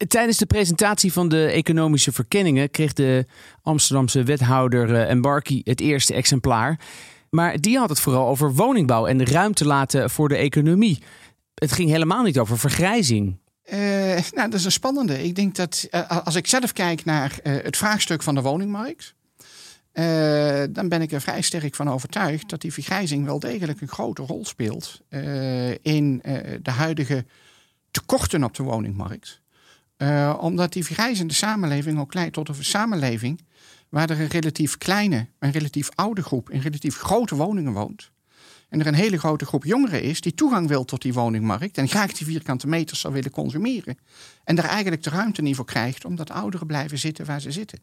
Tijdens 0.09 0.39
de 0.39 0.47
presentatie 0.47 1.13
van 1.13 1.29
de 1.29 1.47
economische 1.47 2.13
verkenningen 2.13 2.71
kreeg 2.71 2.93
de 2.93 3.27
Amsterdamse 3.63 4.23
wethouder 4.23 4.91
uh, 4.91 5.11
Embarki 5.11 5.61
het 5.65 5.81
eerste 5.81 6.15
exemplaar. 6.15 6.81
Maar 7.31 7.61
die 7.61 7.79
had 7.79 7.89
het 7.89 8.01
vooral 8.01 8.29
over 8.29 8.55
woningbouw 8.55 9.07
en 9.07 9.27
ruimte 9.27 9.65
laten 9.65 10.11
voor 10.11 10.29
de 10.29 10.37
economie. 10.37 11.03
Het 11.55 11.73
ging 11.73 11.91
helemaal 11.91 12.23
niet 12.23 12.39
over 12.39 12.59
vergrijzing. 12.59 13.39
Uh, 13.73 13.79
nou, 14.31 14.51
dat 14.51 14.55
is 14.55 14.65
een 14.65 14.73
spannende. 14.73 15.25
Ik 15.25 15.35
denk 15.35 15.55
dat 15.55 15.89
uh, 15.91 16.25
als 16.25 16.35
ik 16.35 16.47
zelf 16.47 16.73
kijk 16.73 17.05
naar 17.05 17.39
het 17.43 17.77
vraagstuk 17.77 18.23
van 18.23 18.35
de 18.35 18.43
woningmarkt. 18.43 19.15
dan 20.71 20.89
ben 20.89 21.03
ik 21.03 21.13
er 21.13 21.21
vrij 21.21 21.41
sterk 21.41 21.75
van 21.75 21.91
overtuigd 21.91 22.49
dat 22.49 22.61
die 22.61 22.73
vergrijzing 22.73 23.25
wel 23.25 23.39
degelijk 23.39 23.81
een 23.81 23.89
grote 23.89 24.23
rol 24.23 24.45
speelt 24.45 25.01
in 25.83 26.23
de 26.63 26.71
huidige 26.71 27.25
tekorten 27.97 28.45
op 28.45 28.55
de 28.55 28.63
woningmarkt. 28.63 29.41
Uh, 29.99 30.39
omdat 30.41 30.73
die 30.73 30.85
vergrijzende 30.85 31.35
samenleving 31.35 31.99
ook 31.99 32.15
leidt 32.15 32.33
tot 32.33 32.49
een 32.49 32.65
samenleving 32.65 33.41
waar 33.89 34.11
er 34.11 34.21
een 34.21 34.27
relatief 34.27 34.79
kleine, 34.79 35.27
een 35.39 35.51
relatief 35.51 35.89
oude 35.95 36.23
groep 36.23 36.51
in 36.51 36.61
relatief 36.61 36.97
grote 36.97 37.35
woningen 37.35 37.73
woont. 37.73 38.11
En 38.77 38.83
er 38.83 38.89
een 38.89 38.95
hele 38.95 39.19
grote 39.19 39.47
groep 39.47 39.65
jongeren 39.65 40.03
is 40.03 40.21
die 40.21 40.35
toegang 40.35 40.69
wil 40.69 40.85
tot 40.85 41.03
die 41.03 41.13
woningmarkt 41.13 41.79
en 41.79 41.89
graag 41.89 42.13
die 42.13 42.27
vierkante 42.27 42.67
meters 42.67 43.01
zou 43.01 43.15
willen 43.15 43.31
consumeren. 43.31 43.99
En 44.45 44.57
daar 44.57 44.65
eigenlijk 44.65 45.03
de 45.03 45.11
ruimte 45.11 45.43
niet 45.43 45.57
voor 45.57 45.65
krijgt 45.65 46.05
omdat 46.05 46.31
ouderen 46.31 46.67
blijven 46.67 46.99
zitten 46.99 47.27
waar 47.27 47.41
ze 47.41 47.53
zitten. 47.53 47.79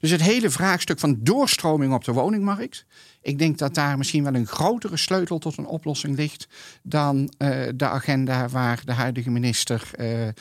Dus 0.00 0.10
het 0.10 0.22
hele 0.22 0.50
vraagstuk 0.50 0.98
van 0.98 1.16
doorstroming 1.20 1.94
op 1.94 2.04
de 2.04 2.12
woningmarkt. 2.12 2.86
Ik 3.22 3.38
denk 3.38 3.58
dat 3.58 3.74
daar 3.74 3.98
misschien 3.98 4.22
wel 4.22 4.34
een 4.34 4.46
grotere 4.46 4.96
sleutel 4.96 5.38
tot 5.38 5.56
een 5.56 5.66
oplossing 5.66 6.16
ligt 6.16 6.48
dan 6.82 7.16
uh, 7.38 7.64
de 7.74 7.88
agenda 7.88 8.48
waar 8.48 8.82
de 8.84 8.92
huidige 8.92 9.30
minister 9.30 9.90
uh, 9.98 10.26
uh, 10.26 10.32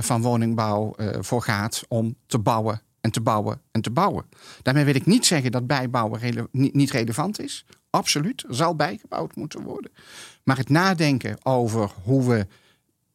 van 0.00 0.22
Woningbouw 0.22 0.94
voor 1.20 1.42
gaat 1.42 1.82
om 1.88 2.16
te 2.26 2.38
bouwen 2.38 2.82
en 3.00 3.10
te 3.10 3.20
bouwen 3.20 3.60
en 3.70 3.80
te 3.80 3.90
bouwen. 3.90 4.24
Daarmee 4.62 4.84
wil 4.84 4.94
ik 4.94 5.06
niet 5.06 5.26
zeggen 5.26 5.50
dat 5.50 5.66
bijbouwen 5.66 6.48
niet 6.52 6.90
relevant 6.90 7.40
is. 7.40 7.64
Absoluut, 7.96 8.44
zal 8.48 8.76
bijgebouwd 8.76 9.36
moeten 9.36 9.62
worden. 9.62 9.90
Maar 10.44 10.56
het 10.56 10.68
nadenken 10.68 11.44
over 11.44 11.90
hoe 12.02 12.28
we 12.28 12.46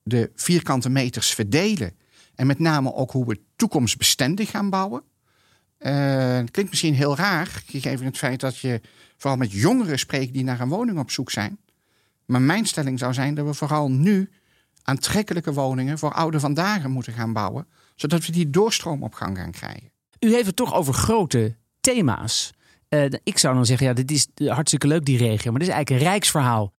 de 0.04 0.32
vierkante 0.36 0.90
meters 0.90 1.34
verdelen 1.34 1.96
en 2.36 2.48
met 2.48 2.60
name 2.60 2.94
ook 2.94 3.12
hoe 3.12 3.26
we 3.26 3.42
toekomstbestendig 3.56 4.50
gaan 4.50 4.70
bouwen. 4.70 5.04
Uh, 5.80 5.90
klinkt 6.52 6.70
misschien 6.70 6.94
heel 6.94 7.16
raar, 7.16 7.64
gegeven 7.66 8.06
het 8.06 8.18
feit 8.18 8.40
dat 8.40 8.58
je 8.58 8.82
vooral 9.18 9.38
met 9.38 9.52
jongeren 9.52 10.00
spreekt 10.00 10.34
die 10.34 10.44
naar 10.44 10.60
een 10.60 10.70
woning 10.70 11.00
op 11.00 11.12
zoek 11.12 11.32
zijn. 11.32 11.60
Maar 12.26 12.42
mijn 12.42 12.66
stelling 12.66 13.00
zou 13.00 13.14
zijn 13.14 13.36
dat 13.36 13.46
we 13.46 13.54
vooral 13.54 13.92
nu 13.92 14.30
aantrekkelijke 14.84 15.54
woningen 15.54 15.98
voor 15.98 16.14
oude 16.14 16.40
vandaag 16.40 16.88
moeten 16.88 17.14
gaan 17.14 17.34
bouwen, 17.34 17.68
zodat 17.96 18.26
we 18.26 18.32
die 18.32 18.50
doorstroom 18.50 19.04
op 19.04 19.14
gang 19.14 19.38
gaan 19.38 19.52
krijgen. 19.52 19.92
U 20.20 20.34
heeft 20.34 20.46
het 20.46 20.56
toch 20.56 20.74
over 20.74 20.94
grote 20.94 21.56
thema's. 21.80 22.54
Uh, 22.94 23.06
ik 23.24 23.38
zou 23.38 23.56
dan 23.56 23.66
zeggen, 23.66 23.88
ja, 23.88 23.94
dit 23.94 24.12
is 24.12 24.28
hartstikke 24.48 24.88
leuk 24.88 25.06
die 25.06 25.18
regio, 25.18 25.52
maar 25.52 25.60
dit 25.60 25.70
is 25.70 25.74
eigenlijk 25.74 26.04
een 26.04 26.12
rijksverhaal. 26.12 26.74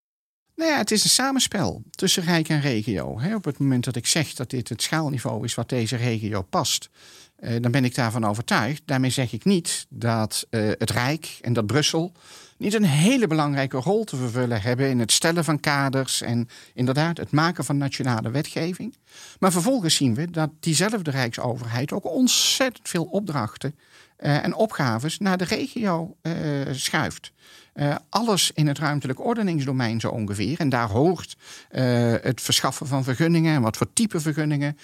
Nou 0.57 0.71
ja, 0.71 0.77
het 0.77 0.91
is 0.91 1.05
een 1.05 1.11
samenspel 1.11 1.83
tussen 1.91 2.23
rijk 2.23 2.49
en 2.49 2.61
regio. 2.61 3.21
Op 3.35 3.45
het 3.45 3.59
moment 3.59 3.85
dat 3.85 3.97
ik 3.97 4.07
zeg 4.07 4.35
dat 4.35 4.51
dit 4.51 4.69
het 4.69 4.83
schaalniveau 4.83 5.45
is 5.45 5.55
wat 5.55 5.69
deze 5.69 5.97
regio 5.97 6.43
past, 6.43 6.91
uh, 7.41 7.51
dan 7.61 7.71
ben 7.71 7.85
ik 7.85 7.95
daarvan 7.95 8.25
overtuigd. 8.25 8.83
Daarmee 8.85 9.11
zeg 9.11 9.33
ik 9.33 9.45
niet 9.45 9.87
dat 9.89 10.47
het 10.51 10.91
Rijk 10.91 11.39
en 11.41 11.53
dat 11.53 11.67
Brussel 11.67 12.13
niet 12.63 12.75
een 12.75 12.85
hele 12.85 13.27
belangrijke 13.27 13.77
rol 13.77 14.05
te 14.05 14.17
vervullen 14.17 14.63
hebben 14.63 14.89
in 14.89 14.99
het 14.99 15.13
stellen 15.13 15.45
van 15.45 15.61
kaders 15.61 16.21
en 16.21 16.49
inderdaad 16.75 17.17
het 17.17 17.31
maken 17.31 17.65
van 17.65 17.77
nationale 17.77 18.31
wetgeving. 18.31 18.97
Maar 19.39 19.53
vervolgens 19.53 19.95
zien 19.95 20.15
we 20.15 20.31
dat 20.31 20.51
diezelfde 20.61 21.11
Rijksoverheid 21.11 21.93
ook 21.93 22.07
ontzettend 22.07 22.89
veel 22.89 23.05
opdrachten 23.05 23.75
uh, 24.23 24.45
en 24.45 24.55
opgaves 24.55 25.19
naar 25.19 25.37
de 25.37 25.45
regio 25.45 26.17
uh, 26.23 26.33
schuift. 26.71 27.33
Uh, 27.75 27.95
alles 28.09 28.51
in 28.55 28.67
het 28.67 28.79
ruimtelijk 28.79 29.25
ordeningsdomein 29.25 30.01
zo 30.01 30.09
ongeveer. 30.09 30.61
En 30.61 30.69
daar 30.69 30.89
hoort 30.89 31.37
het 32.23 32.41
verschaffen 32.41 32.87
van 32.87 33.05
vergunningen 33.05 33.55
en 33.55 33.63
wat 33.63 33.77
voor 33.77 33.93
type 33.93 34.21
vergunningen 34.21 34.79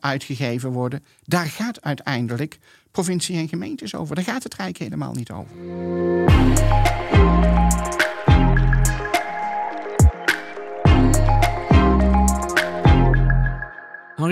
uitgegeven 0.00 0.70
worden. 0.70 1.04
Daar 1.24 1.46
gaat 1.46 1.82
uiteindelijk 1.82 2.58
provincie 2.90 3.36
en 3.36 3.48
gemeentes 3.48 3.94
over. 3.94 4.14
Daar 4.14 4.24
gaat 4.24 4.42
het 4.42 4.54
Rijk 4.54 4.78
helemaal 4.78 5.12
niet 5.14 5.30
over. 5.30 5.54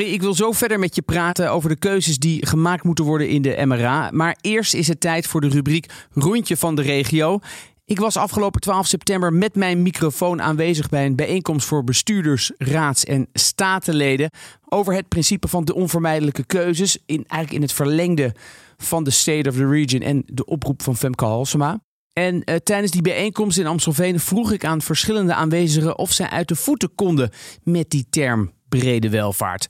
Ik 0.07 0.21
wil 0.21 0.35
zo 0.35 0.53
verder 0.53 0.79
met 0.79 0.95
je 0.95 1.03
praten 1.03 1.51
over 1.51 1.69
de 1.69 1.77
keuzes 1.77 2.19
die 2.19 2.47
gemaakt 2.47 2.85
moeten 2.85 3.05
worden 3.05 3.29
in 3.29 3.43
de 3.43 3.63
MRA. 3.65 4.11
Maar 4.13 4.37
eerst 4.41 4.75
is 4.75 4.89
het 4.89 5.01
tijd 5.01 5.27
voor 5.27 5.41
de 5.41 5.49
rubriek 5.49 5.87
Rondje 6.13 6.57
van 6.57 6.75
de 6.75 6.83
Regio. 6.83 7.39
Ik 7.85 7.99
was 7.99 8.17
afgelopen 8.17 8.61
12 8.61 8.87
september 8.87 9.33
met 9.33 9.55
mijn 9.55 9.83
microfoon 9.83 10.43
aanwezig 10.43 10.89
bij 10.89 11.07
een 11.07 11.17
bijeenkomst 11.17 11.67
voor 11.67 11.85
bestuurders, 11.85 12.53
raads- 12.59 13.05
en 13.05 13.29
statenleden 13.33 14.31
over 14.69 14.95
het 14.95 15.09
principe 15.09 15.49
van 15.49 15.65
de 15.65 15.75
onvermijdelijke 15.75 16.45
keuzes, 16.45 16.99
in, 17.07 17.25
eigenlijk 17.27 17.53
in 17.53 17.63
het 17.63 17.73
verlengde 17.73 18.35
van 18.77 19.05
de 19.05 19.11
State 19.11 19.49
of 19.49 19.55
the 19.55 19.69
Region 19.69 20.01
en 20.01 20.23
de 20.27 20.45
oproep 20.45 20.83
van 20.83 20.97
Femke 20.97 21.25
Halsema. 21.25 21.81
En 22.13 22.35
uh, 22.35 22.57
tijdens 22.57 22.93
die 22.93 23.03
bijeenkomst 23.03 23.59
in 23.59 23.67
Amstelveen 23.67 24.21
vroeg 24.21 24.53
ik 24.53 24.65
aan 24.65 24.83
verschillende 24.83 25.35
aanwezigen 25.35 25.99
of 25.99 26.13
zij 26.13 26.29
uit 26.29 26.49
de 26.49 26.57
voeten 26.57 26.95
konden 26.95 27.31
met 27.63 27.91
die 27.91 28.07
term 28.11 28.53
brede 28.69 29.11
welvaart. 29.11 29.67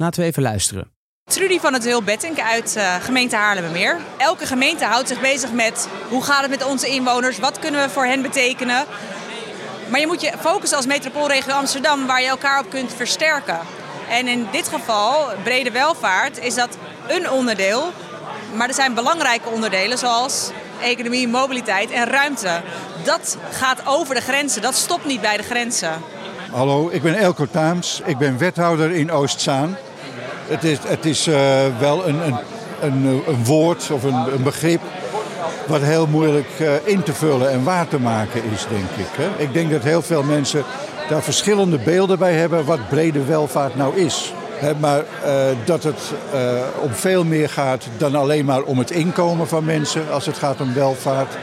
Laten 0.00 0.20
we 0.20 0.26
even 0.26 0.42
luisteren. 0.42 0.90
Trudy 1.24 1.58
van 1.58 1.72
het 1.72 1.84
Heel 1.84 2.02
Bettink 2.02 2.40
uit 2.40 2.74
uh, 2.76 2.94
gemeente 2.94 3.36
Haarlemmermeer. 3.36 3.96
Elke 4.16 4.46
gemeente 4.46 4.84
houdt 4.84 5.08
zich 5.08 5.20
bezig 5.20 5.52
met 5.52 5.88
hoe 6.08 6.22
gaat 6.22 6.40
het 6.40 6.50
met 6.50 6.64
onze 6.64 6.88
inwoners, 6.88 7.38
wat 7.38 7.58
kunnen 7.58 7.82
we 7.82 7.88
voor 7.88 8.04
hen 8.04 8.22
betekenen. 8.22 8.84
Maar 9.90 10.00
je 10.00 10.06
moet 10.06 10.20
je 10.20 10.32
focussen 10.40 10.76
als 10.76 10.86
metropoolregio 10.86 11.52
Amsterdam 11.54 12.06
waar 12.06 12.22
je 12.22 12.28
elkaar 12.28 12.60
op 12.60 12.70
kunt 12.70 12.94
versterken. 12.94 13.58
En 14.08 14.28
in 14.28 14.46
dit 14.52 14.68
geval, 14.68 15.26
brede 15.42 15.70
welvaart, 15.70 16.38
is 16.38 16.54
dat 16.54 16.78
een 17.08 17.30
onderdeel. 17.30 17.92
Maar 18.54 18.68
er 18.68 18.74
zijn 18.74 18.94
belangrijke 18.94 19.48
onderdelen 19.48 19.98
zoals 19.98 20.50
economie, 20.80 21.28
mobiliteit 21.28 21.90
en 21.90 22.06
ruimte. 22.06 22.60
Dat 23.04 23.36
gaat 23.50 23.86
over 23.86 24.14
de 24.14 24.20
grenzen, 24.20 24.62
dat 24.62 24.74
stopt 24.74 25.04
niet 25.04 25.20
bij 25.20 25.36
de 25.36 25.42
grenzen. 25.42 25.92
Hallo, 26.50 26.88
ik 26.92 27.02
ben 27.02 27.14
Elko 27.14 27.46
Taams. 27.46 28.00
Ik 28.04 28.18
ben 28.18 28.38
wethouder 28.38 28.90
in 28.90 29.12
Oostzaan. 29.12 29.76
Het 30.48 30.64
is, 30.64 30.78
het 30.86 31.04
is 31.04 31.28
uh, 31.28 31.36
wel 31.78 32.08
een, 32.08 32.26
een, 32.26 32.36
een, 32.80 33.22
een, 33.26 33.44
woord 33.44 33.90
of 33.90 34.02
een, 34.02 34.32
een 34.34 34.42
begrip 34.42 34.80
wat 35.66 35.80
heel 35.80 36.06
moeilijk 36.06 36.48
uh, 36.60 36.72
in 36.84 37.02
te 37.02 37.12
vullen 37.12 37.50
en 37.50 37.64
waar 37.64 37.88
te 37.88 37.98
maken 37.98 38.42
is, 38.52 38.66
denk 38.68 39.06
ik. 39.06 39.16
Hè? 39.16 39.42
Ik 39.42 39.52
denk 39.52 39.70
dat 39.70 39.82
heel 39.82 40.02
veel 40.02 40.22
mensen 40.22 40.64
daar 41.08 41.22
verschillende 41.22 41.78
beelden 41.78 42.18
bij 42.18 42.32
hebben 42.32 42.64
wat 42.64 42.88
brede 42.88 43.24
welvaart 43.24 43.76
nou 43.76 43.96
is. 43.96 44.32
Maar 44.80 44.98
uh, 44.98 45.34
dat 45.64 45.82
het 45.82 46.12
om 46.80 46.92
veel 46.92 47.24
meer 47.24 47.48
gaat 47.48 47.86
dan 47.96 48.14
alleen 48.14 48.44
maar 48.44 48.62
om 48.62 48.78
het 48.78 48.90
inkomen 48.90 49.48
van 49.48 49.64
mensen 49.64 50.12
als 50.12 50.26
het 50.26 50.38
gaat 50.38 50.60
om 50.60 50.74
welvaart, 50.74 51.36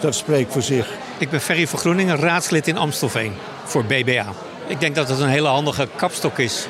dat 0.00 0.14
spreekt 0.14 0.52
voor 0.52 0.62
zich. 0.62 0.88
Ik 1.18 1.30
ben 1.30 1.40
Ferry 1.40 1.66
van 1.66 1.78
Groeningen, 1.78 2.16
raadslid 2.16 2.68
in 2.68 2.78
Amstelveen 2.78 3.32
voor 3.64 3.84
BBA. 3.84 4.26
Ik 4.66 4.80
denk 4.80 4.94
dat 4.94 5.08
het 5.08 5.20
een 5.20 5.28
hele 5.28 5.48
handige 5.48 5.88
kapstok 5.96 6.38
is 6.38 6.68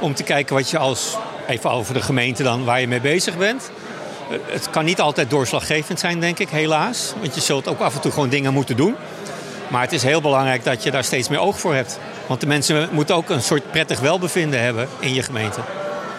om 0.00 0.14
te 0.14 0.22
kijken 0.22 0.54
wat 0.54 0.70
je 0.70 0.78
als, 0.78 1.16
even 1.46 1.70
over 1.70 1.94
de 1.94 2.02
gemeente 2.02 2.42
dan, 2.42 2.64
waar 2.64 2.80
je 2.80 2.88
mee 2.88 3.00
bezig 3.00 3.36
bent. 3.36 3.70
Het 4.46 4.70
kan 4.70 4.84
niet 4.84 5.00
altijd 5.00 5.30
doorslaggevend 5.30 6.00
zijn, 6.00 6.20
denk 6.20 6.38
ik, 6.38 6.48
helaas. 6.48 7.12
Want 7.20 7.34
je 7.34 7.40
zult 7.40 7.68
ook 7.68 7.80
af 7.80 7.94
en 7.94 8.00
toe 8.00 8.12
gewoon 8.12 8.28
dingen 8.28 8.52
moeten 8.52 8.76
doen. 8.76 8.96
Maar 9.68 9.82
het 9.82 9.92
is 9.92 10.02
heel 10.02 10.20
belangrijk 10.20 10.64
dat 10.64 10.82
je 10.82 10.90
daar 10.90 11.04
steeds 11.04 11.28
meer 11.28 11.40
oog 11.40 11.60
voor 11.60 11.74
hebt. 11.74 11.98
Want 12.26 12.40
de 12.40 12.46
mensen 12.46 12.88
moeten 12.92 13.14
ook 13.14 13.28
een 13.28 13.42
soort 13.42 13.70
prettig 13.70 14.00
welbevinden 14.00 14.60
hebben 14.62 14.88
in 15.00 15.14
je 15.14 15.22
gemeente. 15.22 15.60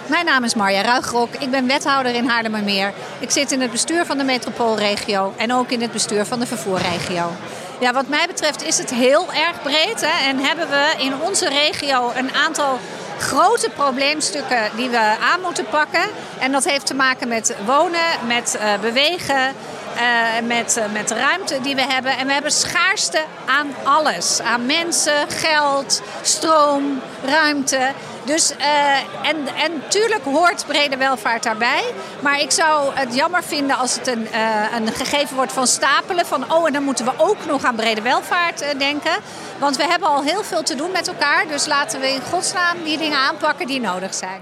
Mijn 0.10 0.26
naam 0.26 0.44
is 0.44 0.54
Marja 0.54 0.82
Ruigrok. 0.82 1.34
Ik 1.40 1.52
ben 1.52 1.68
wethouder 1.68 2.16
in 2.16 2.28
Haarlemmermeer. 2.28 2.94
Ik 3.20 3.32
zit 3.32 3.52
in 3.52 3.62
het 3.62 3.72
bestuur 3.72 4.06
van 4.06 4.18
de 4.18 4.24
metropoolregio 4.24 5.34
en 5.38 5.54
ook 5.54 5.72
in 5.72 5.82
het 5.82 5.92
bestuur 5.92 6.26
van 6.26 6.40
de 6.40 6.46
vervoerregio. 6.46 7.32
Ja, 7.80 7.94
wat 7.94 8.08
mij 8.08 8.28
betreft 8.28 8.64
is 8.64 8.78
het 8.78 8.94
heel 8.94 9.34
erg 9.34 9.62
breed. 9.64 10.02
Hè, 10.02 10.30
en 10.30 10.38
hebben 10.38 10.70
we 10.70 10.94
in 10.98 11.14
onze 11.22 11.50
regio 11.50 12.12
een 12.16 12.34
aantal 12.34 12.80
grote 13.20 13.70
probleemstukken 13.70 14.70
die 14.76 14.90
we 14.90 15.16
aan 15.34 15.42
moeten 15.42 15.66
pakken. 15.66 16.04
En 16.40 16.52
dat 16.52 16.64
heeft 16.64 16.86
te 16.86 16.96
maken 16.96 17.28
met 17.28 17.56
wonen, 17.66 18.28
met 18.28 18.58
uh, 18.60 18.80
bewegen, 18.82 19.54
uh, 19.96 20.48
met, 20.48 20.78
uh, 20.78 20.84
met 20.94 21.12
ruimte 21.12 21.62
die 21.62 21.76
we 21.76 21.82
hebben. 21.82 22.18
En 22.18 22.28
we 22.28 22.34
hebben 22.34 22.52
schaarste 22.52 23.24
aan 23.46 23.76
alles. 23.84 24.42
Aan 24.42 24.66
mensen, 24.66 25.30
geld, 25.30 26.02
stroom, 26.22 27.02
ruimte. 27.26 27.92
Dus, 28.30 28.52
uh, 28.52 29.28
en, 29.30 29.48
en 29.56 29.72
natuurlijk 29.74 30.24
hoort 30.24 30.66
brede 30.68 30.98
welvaart 30.98 31.44
daarbij. 31.44 31.84
Maar 32.22 32.42
ik 32.42 32.52
zou 32.52 32.96
het 32.96 33.16
jammer 33.16 33.44
vinden 33.44 33.78
als 33.78 33.96
het 33.96 34.08
een, 34.08 34.22
uh, 34.22 34.66
een 34.76 34.88
gegeven 34.88 35.36
wordt 35.36 35.54
van 35.54 35.68
stapelen. 35.68 36.26
Van 36.26 36.52
oh, 36.54 36.68
en 36.68 36.74
dan 36.74 36.84
moeten 36.84 37.06
we 37.06 37.12
ook 37.18 37.46
nog 37.46 37.64
aan 37.64 37.76
brede 37.76 38.02
welvaart 38.02 38.62
uh, 38.62 38.80
denken. 38.80 39.12
Want 39.60 39.78
we 39.78 39.88
hebben 39.88 40.08
al 40.08 40.24
heel 40.24 40.44
veel 40.44 40.64
te 40.64 40.76
doen 40.76 40.92
met 40.92 41.08
elkaar. 41.08 41.48
Dus 41.48 41.66
laten 41.66 42.00
we 42.00 42.08
in 42.08 42.22
godsnaam 42.22 42.84
die 42.84 42.98
dingen 42.98 43.18
aanpakken 43.18 43.68
die 43.68 43.80
nodig 43.80 44.14
zijn. 44.14 44.42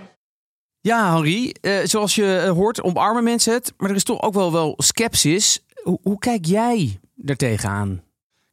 Ja, 0.82 1.14
Henri, 1.14 1.54
zoals 1.84 2.16
je 2.16 2.52
hoort, 2.56 2.82
omarmen 2.82 3.24
mensen 3.24 3.54
het. 3.54 3.74
Maar 3.78 3.90
er 3.90 3.96
is 3.96 4.04
toch 4.04 4.22
ook 4.22 4.34
wel, 4.34 4.52
wel 4.52 4.74
sceptisch. 4.78 5.60
Hoe, 5.84 6.00
hoe 6.02 6.20
kijk 6.20 6.46
jij 6.46 7.00
er 7.26 7.38
tegenaan? 7.38 8.04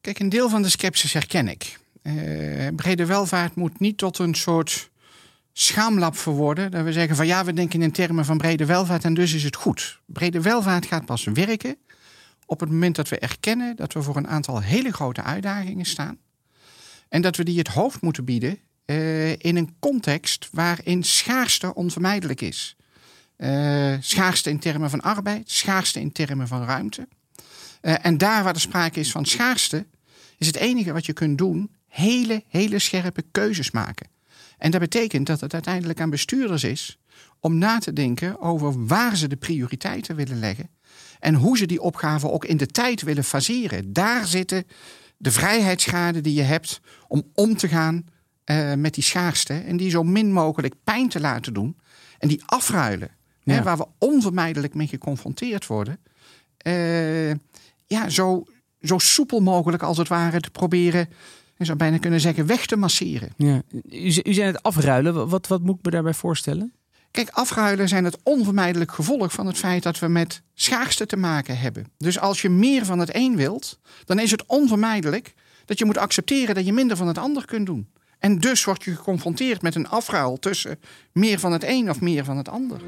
Kijk, 0.00 0.18
een 0.18 0.28
deel 0.28 0.48
van 0.48 0.62
de 0.62 0.68
sceptisch 0.68 1.12
herken 1.12 1.48
ik. 1.48 1.78
brede 2.76 3.06
welvaart 3.06 3.54
moet 3.54 3.80
niet 3.80 3.98
tot 3.98 4.18
een 4.18 4.34
soort 4.34 4.92
schaamlap 5.56 6.16
verworden. 6.16 6.70
Dat 6.70 6.84
we 6.84 6.92
zeggen 6.92 7.16
van 7.16 7.26
ja, 7.26 7.44
we 7.44 7.52
denken 7.52 7.82
in 7.82 7.92
termen 7.92 8.24
van 8.24 8.38
brede 8.38 8.66
welvaart 8.66 9.04
en 9.04 9.14
dus 9.14 9.32
is 9.32 9.44
het 9.44 9.56
goed. 9.56 10.00
Brede 10.06 10.40
welvaart 10.40 10.86
gaat 10.86 11.04
pas 11.04 11.24
werken 11.24 11.76
op 12.46 12.60
het 12.60 12.70
moment 12.70 12.96
dat 12.96 13.08
we 13.08 13.18
erkennen 13.18 13.76
dat 13.76 13.92
we 13.92 14.02
voor 14.02 14.16
een 14.16 14.28
aantal 14.28 14.60
hele 14.60 14.92
grote 14.92 15.22
uitdagingen 15.22 15.84
staan. 15.84 16.18
En 17.08 17.22
dat 17.22 17.36
we 17.36 17.44
die 17.44 17.58
het 17.58 17.68
hoofd 17.68 18.00
moeten 18.00 18.24
bieden 18.24 18.58
uh, 18.86 19.30
in 19.30 19.56
een 19.56 19.76
context 19.78 20.48
waarin 20.52 21.02
schaarste 21.02 21.74
onvermijdelijk 21.74 22.40
is. 22.40 22.76
Uh, 23.36 23.96
schaarste 24.00 24.50
in 24.50 24.58
termen 24.58 24.90
van 24.90 25.00
arbeid, 25.00 25.50
schaarste 25.50 26.00
in 26.00 26.12
termen 26.12 26.48
van 26.48 26.64
ruimte. 26.64 27.08
Uh, 27.82 27.94
en 28.06 28.18
daar 28.18 28.44
waar 28.44 28.54
er 28.54 28.60
sprake 28.60 29.00
is 29.00 29.10
van 29.10 29.24
schaarste, 29.24 29.86
is 30.38 30.46
het 30.46 30.56
enige 30.56 30.92
wat 30.92 31.06
je 31.06 31.12
kunt 31.12 31.38
doen 31.38 31.70
hele, 31.88 32.42
hele 32.48 32.78
scherpe 32.78 33.24
keuzes 33.30 33.70
maken. 33.70 34.08
En 34.64 34.70
dat 34.70 34.80
betekent 34.80 35.26
dat 35.26 35.40
het 35.40 35.52
uiteindelijk 35.52 36.00
aan 36.00 36.10
bestuurders 36.10 36.64
is 36.64 36.98
om 37.40 37.58
na 37.58 37.78
te 37.78 37.92
denken 37.92 38.40
over 38.40 38.86
waar 38.86 39.16
ze 39.16 39.28
de 39.28 39.36
prioriteiten 39.36 40.16
willen 40.16 40.38
leggen 40.38 40.70
en 41.20 41.34
hoe 41.34 41.56
ze 41.56 41.66
die 41.66 41.80
opgave 41.80 42.30
ook 42.30 42.44
in 42.44 42.56
de 42.56 42.66
tijd 42.66 43.02
willen 43.02 43.24
faseren. 43.24 43.92
Daar 43.92 44.26
zitten 44.26 44.66
de 45.16 45.30
vrijheidsgraden 45.30 46.22
die 46.22 46.34
je 46.34 46.42
hebt 46.42 46.80
om 47.08 47.22
om 47.34 47.56
te 47.56 47.68
gaan 47.68 48.06
uh, 48.50 48.74
met 48.74 48.94
die 48.94 49.02
schaarste 49.02 49.54
en 49.54 49.76
die 49.76 49.90
zo 49.90 50.02
min 50.02 50.32
mogelijk 50.32 50.74
pijn 50.84 51.08
te 51.08 51.20
laten 51.20 51.54
doen 51.54 51.76
en 52.18 52.28
die 52.28 52.42
afruilen, 52.46 53.10
ja. 53.42 53.54
hè, 53.54 53.62
waar 53.62 53.76
we 53.76 53.86
onvermijdelijk 53.98 54.74
mee 54.74 54.86
geconfronteerd 54.86 55.66
worden. 55.66 55.98
Uh, 56.66 57.30
ja, 57.86 58.08
zo, 58.08 58.44
zo 58.80 58.98
soepel 58.98 59.40
mogelijk 59.40 59.82
als 59.82 59.98
het 59.98 60.08
ware 60.08 60.40
te 60.40 60.50
proberen 60.50 61.08
je 61.56 61.64
zou 61.64 61.78
bijna 61.78 61.98
kunnen 61.98 62.20
zeggen, 62.20 62.46
weg 62.46 62.66
te 62.66 62.76
masseren. 62.76 63.28
Ja. 63.36 63.62
U, 63.90 64.20
u 64.24 64.32
zei 64.32 64.46
het 64.46 64.62
afruilen. 64.62 65.28
Wat, 65.28 65.46
wat 65.46 65.62
moet 65.62 65.78
ik 65.78 65.84
me 65.84 65.90
daarbij 65.90 66.14
voorstellen? 66.14 66.72
Kijk, 67.10 67.30
afruilen 67.30 67.88
zijn 67.88 68.04
het 68.04 68.18
onvermijdelijk 68.22 68.92
gevolg 68.92 69.32
van 69.32 69.46
het 69.46 69.56
feit 69.56 69.82
dat 69.82 69.98
we 69.98 70.08
met 70.08 70.42
schaarste 70.54 71.06
te 71.06 71.16
maken 71.16 71.58
hebben. 71.58 71.86
Dus 71.98 72.18
als 72.18 72.42
je 72.42 72.48
meer 72.48 72.84
van 72.84 72.98
het 72.98 73.14
een 73.14 73.36
wilt, 73.36 73.78
dan 74.04 74.18
is 74.18 74.30
het 74.30 74.44
onvermijdelijk 74.46 75.34
dat 75.64 75.78
je 75.78 75.84
moet 75.84 75.98
accepteren 75.98 76.54
dat 76.54 76.66
je 76.66 76.72
minder 76.72 76.96
van 76.96 77.06
het 77.06 77.18
ander 77.18 77.44
kunt 77.44 77.66
doen. 77.66 77.88
En 78.18 78.38
dus 78.38 78.64
word 78.64 78.84
je 78.84 78.94
geconfronteerd 78.94 79.62
met 79.62 79.74
een 79.74 79.88
afruil 79.88 80.38
tussen 80.38 80.80
meer 81.12 81.38
van 81.38 81.52
het 81.52 81.64
een 81.64 81.90
of 81.90 82.00
meer 82.00 82.24
van 82.24 82.36
het 82.36 82.48
ander. 82.48 82.80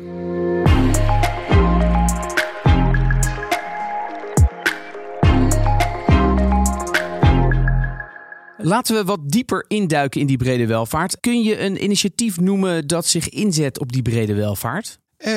Laten 8.67 8.95
we 8.95 9.05
wat 9.05 9.31
dieper 9.31 9.65
induiken 9.69 10.21
in 10.21 10.27
die 10.27 10.37
brede 10.37 10.67
welvaart. 10.67 11.21
Kun 11.21 11.43
je 11.43 11.61
een 11.61 11.85
initiatief 11.85 12.41
noemen 12.41 12.87
dat 12.87 13.07
zich 13.07 13.29
inzet 13.29 13.79
op 13.79 13.93
die 13.93 14.03
brede 14.03 14.35
welvaart? 14.35 14.99
Uh, 15.19 15.29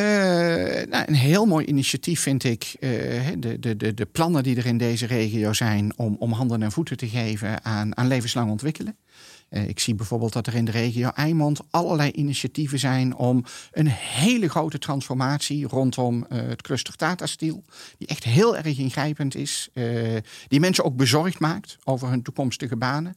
nou, 0.90 1.04
een 1.06 1.14
heel 1.14 1.46
mooi 1.46 1.66
initiatief 1.66 2.22
vind 2.22 2.44
ik 2.44 2.76
uh, 2.80 2.92
de, 3.38 3.60
de, 3.60 3.78
de, 3.78 3.94
de 3.94 4.06
plannen 4.06 4.44
die 4.44 4.56
er 4.56 4.66
in 4.66 4.78
deze 4.78 5.06
regio 5.06 5.54
zijn 5.54 5.94
om, 5.96 6.16
om 6.20 6.32
handen 6.32 6.64
en 6.64 6.72
voeten 6.72 6.98
te 6.98 7.08
geven 7.08 7.66
aan, 7.66 7.98
aan 7.98 8.08
levenslang 8.08 8.50
ontwikkelen. 8.50 8.98
Uh, 9.50 9.68
ik 9.68 9.80
zie 9.80 9.96
bijvoorbeeld 9.96 10.34
dat 10.34 10.48
er 10.48 10.56
in 10.56 10.66
de 10.66 10.72
regio 10.72 11.10
Eimond 11.10 11.60
allerlei 11.70 12.12
initiatieven 12.12 12.80
zijn 12.80 13.16
om 13.16 13.44
een 13.72 13.88
hele 13.88 14.50
grote 14.50 14.78
transformatie 14.78 15.68
rondom 15.68 16.26
uh, 16.30 16.42
het 16.42 16.62
cluster 16.62 16.96
Tata 16.96 17.26
Steel, 17.26 17.64
die 17.98 18.08
echt 18.08 18.24
heel 18.24 18.58
erg 18.58 18.78
ingrijpend 18.78 19.36
is, 19.36 19.70
uh, 19.74 20.18
die 20.48 20.60
mensen 20.60 20.84
ook 20.84 20.96
bezorgd 20.96 21.40
maakt 21.40 21.78
over 21.84 22.10
hun 22.10 22.22
toekomstige 22.22 22.76
banen, 22.76 23.16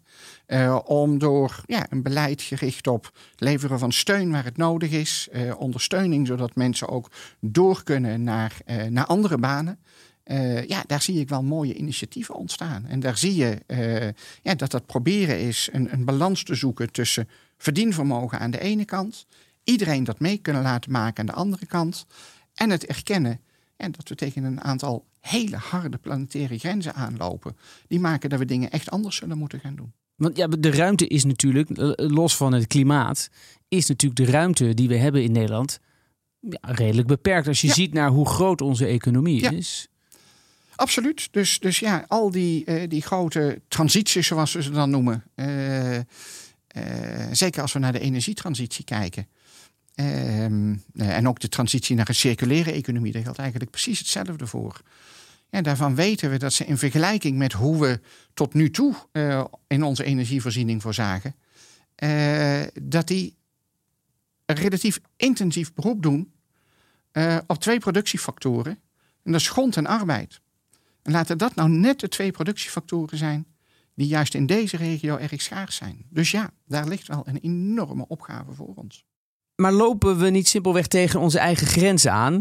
om 0.84 1.18
door 1.18 1.62
ja, 1.66 1.86
een 1.90 2.02
beleid 2.02 2.42
gericht 2.42 2.86
op 2.86 3.12
leveren 3.36 3.78
van 3.78 3.92
steun 3.92 4.30
waar 4.30 4.44
het 4.44 4.56
nodig 4.56 4.90
is, 4.90 5.28
ondersteuning 5.56 6.26
zodat 6.26 6.54
mensen 6.54 6.88
ook 6.88 7.10
door 7.40 7.82
kunnen 7.82 8.22
naar, 8.22 8.56
naar 8.88 9.06
andere 9.06 9.38
banen. 9.38 9.78
Uh, 10.24 10.66
ja, 10.66 10.84
daar 10.86 11.02
zie 11.02 11.20
ik 11.20 11.28
wel 11.28 11.42
mooie 11.42 11.74
initiatieven 11.74 12.34
ontstaan. 12.34 12.86
En 12.86 13.00
daar 13.00 13.18
zie 13.18 13.34
je 13.34 13.58
uh, 13.66 14.08
ja, 14.42 14.54
dat 14.54 14.70
dat 14.70 14.86
proberen 14.86 15.40
is 15.40 15.68
een, 15.72 15.92
een 15.92 16.04
balans 16.04 16.42
te 16.42 16.54
zoeken 16.54 16.92
tussen 16.92 17.28
verdienvermogen 17.56 18.38
aan 18.38 18.50
de 18.50 18.60
ene 18.60 18.84
kant, 18.84 19.26
iedereen 19.64 20.04
dat 20.04 20.20
mee 20.20 20.38
kunnen 20.38 20.62
laten 20.62 20.90
maken 20.90 21.20
aan 21.20 21.26
de 21.26 21.40
andere 21.40 21.66
kant, 21.66 22.06
en 22.54 22.70
het 22.70 22.86
erkennen 22.86 23.40
En 23.76 23.92
dat 23.92 24.08
we 24.08 24.14
tegen 24.14 24.44
een 24.44 24.60
aantal 24.60 25.04
hele 25.20 25.56
harde 25.56 25.98
planetaire 25.98 26.58
grenzen 26.58 26.94
aanlopen. 26.94 27.56
Die 27.86 28.00
maken 28.00 28.30
dat 28.30 28.38
we 28.38 28.44
dingen 28.44 28.70
echt 28.70 28.90
anders 28.90 29.16
zullen 29.16 29.38
moeten 29.38 29.60
gaan 29.60 29.76
doen. 29.76 29.92
Want 30.14 30.36
ja, 30.36 30.46
de 30.46 30.70
ruimte 30.70 31.06
is 31.06 31.24
natuurlijk, 31.24 31.68
los 31.96 32.36
van 32.36 32.52
het 32.52 32.66
klimaat, 32.66 33.28
is 33.68 33.88
natuurlijk 33.88 34.24
de 34.24 34.32
ruimte 34.32 34.74
die 34.74 34.88
we 34.88 34.96
hebben 34.96 35.22
in 35.22 35.32
Nederland 35.32 35.78
ja, 36.40 36.58
redelijk 36.60 37.08
beperkt. 37.08 37.48
Als 37.48 37.60
je 37.60 37.72
ziet 37.72 37.92
naar 37.92 38.10
hoe 38.10 38.28
groot 38.28 38.60
onze 38.60 38.86
economie 38.86 39.40
is. 39.56 39.88
Absoluut. 40.76 41.28
Dus, 41.30 41.58
dus 41.58 41.78
ja, 41.78 42.04
al 42.08 42.30
die, 42.30 42.64
uh, 42.66 42.82
die 42.88 43.02
grote 43.02 43.60
transities, 43.68 44.26
zoals 44.26 44.52
we 44.52 44.62
ze 44.62 44.70
dan 44.70 44.90
noemen. 44.90 45.24
Uh, 45.36 45.96
uh, 45.96 46.02
zeker 47.32 47.62
als 47.62 47.72
we 47.72 47.78
naar 47.78 47.92
de 47.92 48.00
energietransitie 48.00 48.84
kijken. 48.84 49.28
Ehm, 49.94 50.74
en 50.96 51.28
ook 51.28 51.40
de 51.40 51.48
transitie 51.48 51.96
naar 51.96 52.08
een 52.08 52.14
circulaire 52.14 52.72
economie, 52.72 53.12
daar 53.12 53.22
geldt 53.22 53.38
eigenlijk 53.38 53.70
precies 53.70 53.98
hetzelfde 53.98 54.46
voor. 54.46 54.80
En 55.50 55.62
daarvan 55.62 55.94
weten 55.94 56.30
we 56.30 56.36
dat 56.36 56.52
ze 56.52 56.64
in 56.64 56.78
vergelijking 56.78 57.36
met 57.38 57.52
hoe 57.52 57.80
we 57.80 58.00
tot 58.34 58.54
nu 58.54 58.70
toe 58.70 58.94
in 59.66 59.82
onze 59.82 60.04
energievoorziening 60.04 60.82
voorzagen, 60.82 61.34
dat 62.82 63.06
die 63.06 63.36
een 64.46 64.56
relatief 64.56 65.00
intensief 65.16 65.74
beroep 65.74 66.02
doen 66.02 66.32
op 67.46 67.58
twee 67.58 67.78
productiefactoren. 67.78 68.78
En 69.22 69.32
dat 69.32 69.40
is 69.40 69.48
grond 69.48 69.76
en 69.76 69.86
arbeid. 69.86 70.40
En 71.02 71.12
laten 71.12 71.38
dat 71.38 71.54
nou 71.54 71.68
net 71.68 72.00
de 72.00 72.08
twee 72.08 72.30
productiefactoren 72.30 73.18
zijn 73.18 73.46
die 73.94 74.06
juist 74.06 74.34
in 74.34 74.46
deze 74.46 74.76
regio 74.76 75.16
erg 75.16 75.42
schaars 75.42 75.76
zijn. 75.76 76.06
Dus 76.10 76.30
ja, 76.30 76.50
daar 76.66 76.88
ligt 76.88 77.08
wel 77.08 77.22
een 77.24 77.38
enorme 77.38 78.04
opgave 78.08 78.52
voor 78.52 78.74
ons. 78.74 79.04
Maar 79.56 79.72
lopen 79.72 80.18
we 80.18 80.30
niet 80.30 80.48
simpelweg 80.48 80.86
tegen 80.86 81.20
onze 81.20 81.38
eigen 81.38 81.66
grenzen 81.66 82.12
aan? 82.12 82.34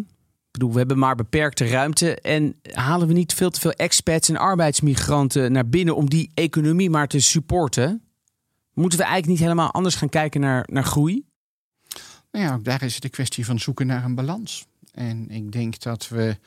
Ik 0.51 0.59
bedoel, 0.59 0.71
we 0.71 0.77
hebben 0.77 0.97
maar 0.97 1.15
beperkte 1.15 1.67
ruimte 1.67 2.21
en 2.21 2.55
halen 2.71 3.07
we 3.07 3.13
niet 3.13 3.33
veel 3.33 3.49
te 3.49 3.59
veel 3.59 3.71
expats 3.71 4.29
en 4.29 4.37
arbeidsmigranten 4.37 5.51
naar 5.51 5.69
binnen 5.69 5.95
om 5.95 6.09
die 6.09 6.31
economie 6.33 6.89
maar 6.89 7.07
te 7.07 7.19
supporten? 7.19 8.03
Moeten 8.73 8.99
we 8.99 9.05
eigenlijk 9.05 9.33
niet 9.33 9.47
helemaal 9.47 9.71
anders 9.71 9.95
gaan 9.95 10.09
kijken 10.09 10.41
naar, 10.41 10.67
naar 10.71 10.83
groei? 10.83 11.25
Nou 12.31 12.45
ja, 12.45 12.53
ook 12.53 12.63
daar 12.63 12.83
is 12.83 12.95
het 12.95 13.03
een 13.03 13.09
kwestie 13.09 13.45
van 13.45 13.59
zoeken 13.59 13.87
naar 13.87 14.03
een 14.03 14.15
balans. 14.15 14.65
En 14.91 15.29
ik 15.29 15.51
denk 15.51 15.79
dat 15.79 16.07
we 16.07 16.37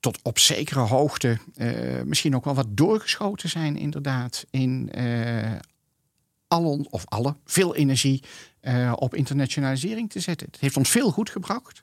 tot 0.00 0.18
op 0.22 0.38
zekere 0.38 0.80
hoogte 0.80 1.38
uh, 1.56 2.02
misschien 2.02 2.36
ook 2.36 2.44
wel 2.44 2.54
wat 2.54 2.66
doorgeschoten 2.70 3.48
zijn, 3.48 3.76
inderdaad, 3.76 4.44
in 4.50 4.90
uh, 4.98 5.52
al 6.48 6.86
of 6.90 7.04
alle, 7.06 7.36
veel 7.44 7.74
energie 7.74 8.22
uh, 8.62 8.92
op 8.96 9.14
internationalisering 9.14 10.10
te 10.10 10.20
zetten. 10.20 10.46
Het 10.50 10.60
heeft 10.60 10.76
ons 10.76 10.90
veel 10.90 11.10
goed 11.10 11.30
gebracht. 11.30 11.82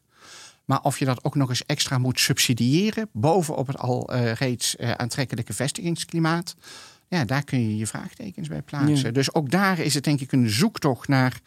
Maar 0.66 0.82
of 0.82 1.00
je 1.00 1.06
dat 1.06 1.24
ook 1.24 1.36
nog 1.36 1.50
eens 1.50 1.66
extra 1.66 1.98
moet 1.98 2.20
subsidiëren, 2.20 3.10
bovenop 3.14 3.68
het 3.68 3.78
al 3.78 4.14
reeds 4.16 4.78
aantrekkelijke 4.78 5.54
vestigingsklimaat, 5.54 6.56
ja, 7.08 7.26
daar 7.26 7.44
kun 7.44 7.62
je 7.62 7.78
je 7.78 7.88
vraagtekens 7.88 8.48
bij 8.48 8.62
plaatsen. 8.62 9.14
Dus 9.14 9.34
ook 9.34 9.50
daar 9.52 9.80
is 9.80 9.94
het 9.94 10.04
denk 10.04 10.20
ik 10.20 10.32
een 10.32 10.50
zoektocht 10.50 11.08
naar 11.08 11.40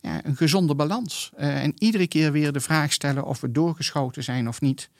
ja, 0.00 0.24
een 0.24 0.36
gezonde 0.36 0.74
balans. 0.74 1.30
en 1.36 1.74
iedere 1.78 2.06
keer 2.06 2.32
weer 2.32 2.52
de 2.52 2.60
vraag 2.60 2.92
stellen 2.92 3.24
of 3.24 3.40
we 3.40 3.52
doorgeschoten 3.52 4.24
zijn 4.24 4.48
of 4.48 4.60
niet. 4.60 4.90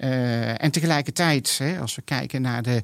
Uh, 0.00 0.62
en 0.62 0.70
tegelijkertijd, 0.70 1.58
hè, 1.58 1.80
als 1.80 1.94
we 1.94 2.02
kijken 2.02 2.42
naar 2.42 2.62
de 2.62 2.82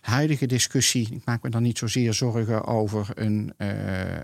huidige 0.00 0.46
discussie, 0.46 1.08
ik 1.10 1.24
maak 1.24 1.42
me 1.42 1.50
dan 1.50 1.62
niet 1.62 1.78
zozeer 1.78 2.14
zorgen 2.14 2.64
over 2.66 3.08
een 3.14 3.52
uh, 3.58 3.68
uh, 3.68 4.16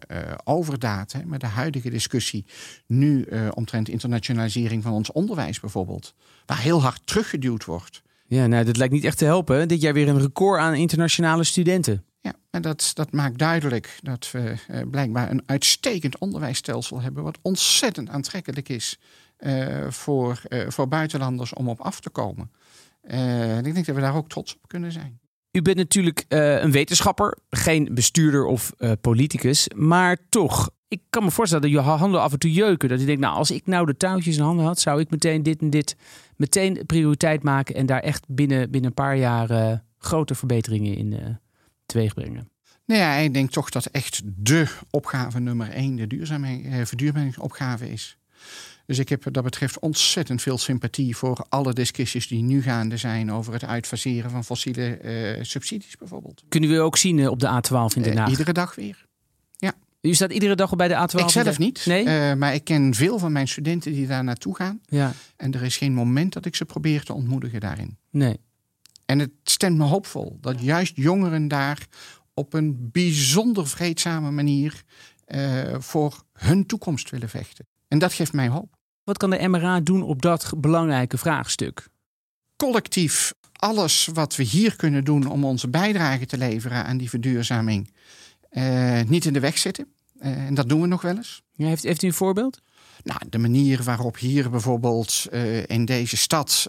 overdaad, 0.45 1.13
hè, 1.13 1.25
maar 1.25 1.39
de 1.39 1.47
huidige 1.47 1.91
discussie 1.91 2.47
nu 2.87 3.27
omtrent 3.55 3.89
internationalisering 3.89 4.83
van 4.83 4.93
ons 4.93 5.13
onderwijs 5.13 5.61
bijvoorbeeld, 5.61 6.15
waar 6.47 6.61
heel 6.61 6.83
hard 6.83 7.07
teruggeduwd 7.07 7.65
wordt. 7.65 8.03
Ja, 8.27 8.47
nou, 8.47 8.65
dat 8.65 8.77
lijkt 8.77 8.93
niet 8.93 9.05
echt 9.05 9.19
te 9.19 9.25
helpen. 9.25 9.69
Dit 9.69 9.81
jaar 9.81 9.95
weer 9.95 10.09
een 10.09 10.21
record 10.21 10.61
aan 10.61 10.75
internationale 10.75 11.45
studenten. 11.45 12.05
Ja, 12.21 12.33
en 12.51 12.63
dat, 12.63 12.91
dat 12.95 13.13
maakt 13.13 13.39
duidelijk 13.39 13.99
dat 14.03 14.31
we 14.31 14.55
blijkbaar 14.91 15.31
een 15.31 15.43
uitstekend 15.47 16.19
onderwijsstelsel 16.19 17.01
hebben, 17.01 17.23
wat 17.23 17.39
ontzettend 17.43 18.09
aantrekkelijk 18.09 18.69
is 18.69 18.99
voor, 19.89 20.43
uh, 20.49 20.69
voor 20.69 20.89
buitenlanders 20.89 21.53
om 21.53 21.69
op 21.69 21.81
af 21.81 22.01
te 22.01 22.11
komen. 22.11 22.51
Uh, 23.05 23.57
en 23.57 23.65
ik 23.65 23.75
denk 23.75 23.87
dat 23.87 23.95
we 23.95 24.01
daar 24.01 24.15
ook 24.15 24.29
trots 24.29 24.55
op 24.55 24.69
kunnen 24.69 24.93
zijn. 24.93 25.21
U 25.51 25.63
bent 25.63 25.77
natuurlijk 25.77 26.25
een 26.29 26.71
wetenschapper, 26.71 27.39
geen 27.51 27.89
bestuurder 27.93 28.45
of 28.45 28.73
politicus, 29.01 29.69
maar 29.77 30.17
toch. 30.29 30.71
Ik 30.89 31.01
kan 31.11 31.25
me 31.25 31.31
voorstellen 31.31 31.63
dat 31.63 31.73
je 31.73 31.91
handen 31.91 32.21
af 32.21 32.33
en 32.33 32.39
toe 32.39 32.53
jeuken. 32.53 32.89
Dat 32.89 33.01
je 33.01 33.07
denkt, 33.07 33.21
nou, 33.21 33.37
als 33.37 33.51
ik 33.51 33.67
nou 33.67 33.87
de 33.87 33.97
touwtjes 33.97 34.37
in 34.37 34.43
handen 34.43 34.65
had, 34.65 34.81
zou 34.81 35.01
ik 35.01 35.11
meteen 35.11 35.43
dit 35.43 35.61
en 35.61 35.71
dit 35.71 35.97
meteen 36.37 36.87
prioriteit 36.87 37.43
maken 37.43 37.75
en 37.75 37.87
daar 37.87 38.01
echt 38.01 38.25
binnen, 38.29 38.71
binnen 38.71 38.91
een 38.91 38.97
paar 39.05 39.17
jaar 39.17 39.83
grote 39.99 40.35
verbeteringen 40.35 40.97
in 40.97 41.39
teweeg 41.87 42.15
brengen. 42.15 42.51
Nou 42.87 43.01
ja, 43.01 43.15
ik 43.15 43.35
denk 43.35 43.51
toch 43.51 43.71
dat 43.71 43.87
echt 43.87 44.23
de 44.25 44.67
opgave 44.91 45.41
nummer 45.41 45.71
één 45.71 45.97
de 45.97 46.07
duurzaamheid, 46.07 46.89
verduurzamingsopgave 46.89 47.91
is. 47.91 48.17
Dus 48.93 49.01
ik 49.01 49.09
heb 49.09 49.25
wat 49.25 49.35
dat 49.35 49.45
betreft 49.45 49.79
ontzettend 49.79 50.43
veel 50.43 50.59
sympathie 50.59 51.17
voor 51.17 51.47
alle 51.49 51.73
discussies 51.73 52.29
die 52.29 52.43
nu 52.43 52.63
gaande 52.63 52.97
zijn 52.97 53.33
over 53.33 53.53
het 53.53 53.65
uitfaseren 53.65 54.31
van 54.31 54.45
fossiele 54.45 54.99
uh, 55.37 55.45
subsidies 55.45 55.97
bijvoorbeeld. 55.97 56.43
Kunnen 56.49 56.71
we 56.71 56.81
ook 56.81 56.97
zien 56.97 57.19
uh, 57.19 57.31
op 57.31 57.41
de 57.41 57.47
A12 57.47 57.97
in 57.97 58.03
Den 58.03 58.17
Haag? 58.17 58.27
Uh, 58.27 58.31
iedere 58.31 58.53
dag 58.53 58.75
weer. 58.75 59.07
Ja. 59.57 59.73
U 60.01 60.15
staat 60.15 60.33
iedere 60.33 60.55
dag 60.55 60.77
bij 60.77 60.89
de 60.89 60.95
A12? 60.95 61.19
Ik 61.19 61.29
zelf 61.29 61.59
niet. 61.59 61.87
Nee? 61.87 62.35
maar 62.35 62.55
ik 62.55 62.65
ken 62.65 62.95
veel 62.95 63.19
van 63.19 63.33
mijn 63.33 63.49
studenten 63.49 63.93
die 63.93 64.07
daar 64.07 64.25
naartoe 64.25 64.57
gaan. 64.57 64.81
Ja. 64.87 65.13
En 65.37 65.53
er 65.53 65.63
is 65.63 65.77
geen 65.77 65.95
moment 65.95 66.33
dat 66.33 66.45
ik 66.45 66.57
ze 66.57 66.65
probeer 66.65 67.03
te 67.03 67.13
ontmoedigen 67.13 67.61
daarin. 67.61 67.99
Nee. 68.11 68.41
En 69.07 69.19
het 69.19 69.31
stemt 69.43 69.77
me 69.77 69.85
hoopvol 69.85 70.39
dat 70.41 70.61
juist 70.61 70.97
jongeren 70.97 71.49
daar 71.49 71.87
op 72.35 72.55
een 72.55 72.89
bijzonder 72.93 73.69
vreedzame 73.69 74.31
manier 74.31 74.83
voor 75.79 76.25
hun 76.33 76.67
toekomst 76.67 77.11
willen 77.11 77.29
vechten. 77.29 77.67
En 77.89 77.99
dat 77.99 78.13
geeft 78.13 78.33
mij 78.33 78.49
hoop. 78.49 78.81
Wat 79.05 79.17
kan 79.17 79.31
de 79.31 79.49
MRA 79.49 79.81
doen 79.81 80.03
op 80.03 80.23
dat 80.23 80.53
belangrijke 80.57 81.19
vraagstuk? 81.19 81.89
Collectief 82.57 83.33
alles 83.53 84.09
wat 84.13 84.37
we 84.37 84.43
hier 84.43 84.77
kunnen 84.77 85.05
doen 85.05 85.27
om 85.27 85.45
onze 85.45 85.69
bijdrage 85.69 86.27
te 86.27 86.39
leveren 86.39 86.85
aan 86.85 86.97
die 86.97 87.09
verduurzaming 87.09 87.91
uh, 88.51 89.01
niet 89.07 89.25
in 89.25 89.33
de 89.33 89.41
weg 89.41 89.59
zitten. 89.59 89.87
Uh, 90.21 90.47
en 90.47 90.55
dat 90.55 90.69
doen 90.69 90.81
we 90.81 90.87
nog 90.87 91.03
wel 91.03 91.17
eens. 91.17 91.43
Ja, 91.53 91.67
heeft, 91.67 91.83
heeft 91.83 92.03
u 92.03 92.07
een 92.07 92.13
voorbeeld? 92.13 92.61
Nou, 93.03 93.21
de 93.29 93.39
manier 93.39 93.83
waarop 93.83 94.19
hier 94.19 94.51
bijvoorbeeld 94.51 95.27
uh, 95.33 95.67
in 95.67 95.85
deze 95.85 96.17
stad 96.17 96.67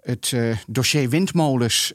het 0.00 0.34
dossier 0.66 1.08
windmolens 1.08 1.92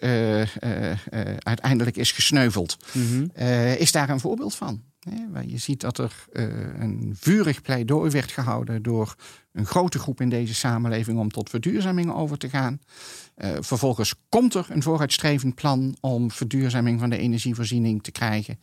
uiteindelijk 1.39 1.97
is 1.97 2.11
gesneuveld, 2.11 2.77
mm 2.91 3.07
-hmm. 3.07 3.45
is 3.77 3.91
daar 3.91 4.09
een 4.09 4.19
voorbeeld 4.19 4.55
van. 4.55 4.83
Waar 5.31 5.45
je 5.45 5.57
ziet 5.57 5.81
dat 5.81 5.97
er 5.97 6.25
een 6.79 7.13
vurig 7.19 7.61
pleidooi 7.61 8.11
werd 8.11 8.31
gehouden 8.31 8.83
door 8.83 9.15
een 9.51 9.65
grote 9.65 9.99
groep 9.99 10.21
in 10.21 10.29
deze 10.29 10.53
samenleving 10.53 11.19
om 11.19 11.31
tot 11.31 11.49
verduurzaming 11.49 12.13
over 12.13 12.37
te 12.37 12.49
gaan. 12.49 12.79
Uh, 13.37 13.49
vervolgens 13.59 14.13
komt 14.29 14.53
er 14.53 14.65
een 14.69 14.83
vooruitstrevend 14.83 15.55
plan 15.55 15.95
om 15.99 16.31
verduurzaming 16.31 16.99
van 16.99 17.09
de 17.09 17.17
energievoorziening 17.17 18.03
te 18.03 18.11
krijgen. 18.11 18.59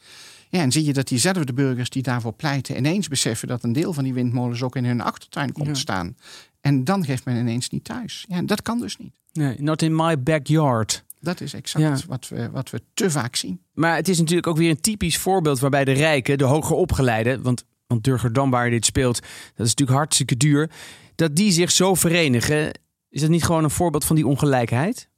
Ja, 0.48 0.60
en 0.60 0.72
zie 0.72 0.84
je 0.84 0.92
dat 0.92 1.08
diezelfde 1.08 1.52
burgers 1.52 1.90
die 1.90 2.02
daarvoor 2.02 2.32
pleiten 2.32 2.76
ineens 2.76 3.08
beseffen 3.08 3.48
dat 3.48 3.62
een 3.62 3.72
deel 3.72 3.92
van 3.92 4.04
die 4.04 4.14
windmolens 4.14 4.62
ook 4.62 4.76
in 4.76 4.84
hun 4.84 5.00
achtertuin 5.00 5.52
komt 5.52 5.78
staan. 5.78 6.16
En 6.60 6.84
dan 6.84 7.04
geeft 7.04 7.24
men 7.24 7.36
ineens 7.36 7.70
niet 7.70 7.84
thuis. 7.84 8.24
Ja, 8.28 8.42
dat 8.42 8.62
kan 8.62 8.80
dus 8.80 8.96
niet. 8.96 9.14
Nee, 9.32 9.56
not 9.60 9.82
in 9.82 9.96
my 9.96 10.22
backyard. 10.22 11.04
Dat 11.20 11.40
is 11.40 11.54
exact 11.54 12.04
wat, 12.04 12.28
we, 12.28 12.50
wat 12.50 12.70
we 12.70 12.82
te 12.94 13.10
vaak 13.10 13.36
zien. 13.36 13.60
Maar 13.72 13.96
het 13.96 14.08
is 14.08 14.18
natuurlijk 14.18 14.46
ook 14.46 14.56
weer 14.56 14.70
een 14.70 14.80
typisch 14.80 15.18
voorbeeld 15.18 15.58
waarbij 15.58 15.84
de 15.84 15.92
rijken, 15.92 16.38
de 16.38 16.44
hoger 16.44 16.76
opgeleiden, 16.76 17.42
want 17.42 17.64
want 17.88 18.04
Durgerdam 18.04 18.50
waar 18.50 18.70
dit 18.70 18.84
speelt, 18.84 19.20
dat 19.54 19.66
is 19.66 19.74
natuurlijk 19.74 19.98
hartstikke 19.98 20.36
duur. 20.36 20.70
Dat 21.14 21.36
die 21.36 21.52
zich 21.52 21.70
zo 21.70 21.94
verenigen, 21.94 22.80
is 23.10 23.20
dat 23.20 23.30
niet 23.30 23.44
gewoon 23.44 23.64
een 23.64 23.70
voorbeeld 23.70 24.04
van 24.04 24.16
die 24.16 24.26
ongelijkheid? 24.26 25.08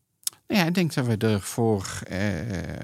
Nou 0.46 0.60
ja, 0.60 0.66
ik 0.68 0.74
denk 0.74 0.94
dat 0.94 1.06
we 1.06 1.16
ervoor 1.16 2.02
uh, 2.10 2.18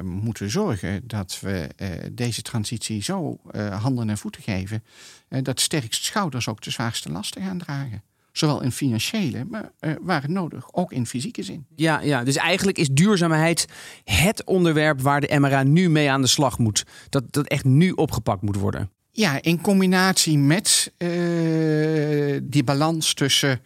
moeten 0.03 0.51
zorgen 0.51 1.03
dat 1.07 1.39
we 1.41 1.69
uh, 1.77 1.89
deze 2.13 2.43
transitie 2.43 3.03
zo 3.03 3.39
uh, 3.53 3.83
handen 3.83 4.11
en 4.11 4.19
voeten 4.19 4.43
geven. 4.43 4.85
dat 5.29 5.61
sterkste 5.61 6.05
schouders 6.05 6.49
ook 6.49 6.63
de 6.63 6.71
zwaarste 6.71 7.11
lasten 7.11 7.43
gaan 7.43 7.59
dragen. 7.59 8.03
Zowel 8.37 8.63
in 8.63 8.73
financiële, 8.73 9.45
maar 9.45 9.73
waar 10.01 10.23
het 10.23 10.31
nodig, 10.31 10.73
ook 10.73 10.93
in 10.93 11.07
fysieke 11.07 11.43
zin. 11.43 11.67
Ja, 11.75 12.01
ja, 12.01 12.25
dus 12.25 12.37
eigenlijk 12.37 12.79
is 12.79 12.89
duurzaamheid 12.89 13.67
het 14.05 14.45
onderwerp 14.45 15.01
waar 15.01 15.21
de 15.21 15.39
MRA 15.39 15.63
nu 15.63 15.91
mee 15.91 16.11
aan 16.11 16.21
de 16.21 16.27
slag 16.27 16.59
moet. 16.59 16.85
Dat, 17.09 17.33
dat 17.33 17.47
echt 17.47 17.65
nu 17.65 17.91
opgepakt 17.91 18.43
moet 18.43 18.57
worden. 18.57 18.91
Ja, 19.11 19.43
in 19.43 19.61
combinatie 19.61 20.39
met 20.39 20.93
uh, 20.99 22.41
die 22.43 22.65
balans 22.65 23.15
tussen 23.15 23.61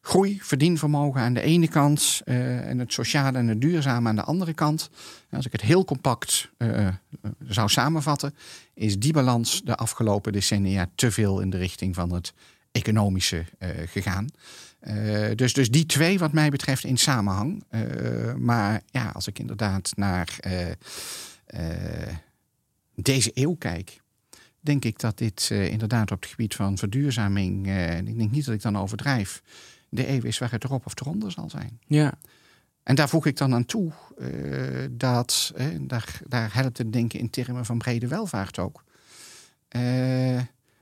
groei, 0.00 0.38
verdienvermogen 0.42 1.20
aan 1.20 1.34
de 1.34 1.40
ene 1.40 1.68
kant 1.68 2.20
uh, 2.24 2.68
en 2.68 2.78
het 2.78 2.92
sociale 2.92 3.38
en 3.38 3.48
het 3.48 3.60
duurzame 3.60 4.08
aan 4.08 4.16
de 4.16 4.22
andere 4.22 4.54
kant. 4.54 4.90
Als 5.30 5.46
ik 5.46 5.52
het 5.52 5.60
heel 5.60 5.84
compact 5.84 6.50
uh, 6.58 6.88
zou 7.48 7.68
samenvatten, 7.68 8.34
is 8.74 8.98
die 8.98 9.12
balans 9.12 9.62
de 9.64 9.76
afgelopen 9.76 10.32
decennia 10.32 10.90
te 10.94 11.10
veel 11.10 11.40
in 11.40 11.50
de 11.50 11.58
richting 11.58 11.94
van 11.94 12.12
het 12.12 12.32
economische 12.76 13.44
gegaan. 13.86 14.28
Uh, 14.88 15.30
dus, 15.34 15.52
dus 15.52 15.70
die 15.70 15.86
twee, 15.86 16.18
wat 16.18 16.32
mij 16.32 16.50
betreft, 16.50 16.84
in 16.84 16.96
samenhang. 16.96 17.64
Uh, 17.70 18.34
maar 18.34 18.82
ja, 18.90 19.08
als 19.08 19.26
ik 19.26 19.38
inderdaad 19.38 19.92
naar 19.94 20.38
uh, 20.46 22.12
deze 22.94 23.30
eeuw 23.34 23.54
kijk, 23.54 24.00
denk 24.60 24.84
ik 24.84 24.98
dat 24.98 25.18
dit 25.18 25.50
inderdaad 25.50 26.10
op 26.10 26.20
het 26.20 26.30
gebied 26.30 26.54
van 26.54 26.78
verduurzaming, 26.78 27.66
en 27.66 28.08
ik 28.08 28.18
denk 28.18 28.30
niet 28.30 28.44
dat 28.44 28.54
ik 28.54 28.62
dan 28.62 28.78
overdrijf, 28.78 29.42
de 29.88 30.08
eeuw 30.08 30.22
is 30.22 30.38
waar 30.38 30.50
het 30.50 30.64
erop 30.64 30.86
of 30.86 31.00
eronder 31.00 31.30
zal 31.30 31.50
zijn. 31.50 31.78
Ja. 31.86 32.14
En 32.82 32.94
daar 32.94 33.08
voeg 33.08 33.26
ik 33.26 33.36
dan 33.36 33.54
aan 33.54 33.64
toe 33.64 33.92
dat, 34.90 35.52
daar, 35.80 36.20
daar 36.26 36.54
helpt 36.54 36.78
het 36.78 36.92
denken 36.92 37.18
in 37.18 37.30
termen 37.30 37.64
van 37.64 37.78
brede 37.78 38.08
welvaart 38.08 38.58
ook 38.58 38.84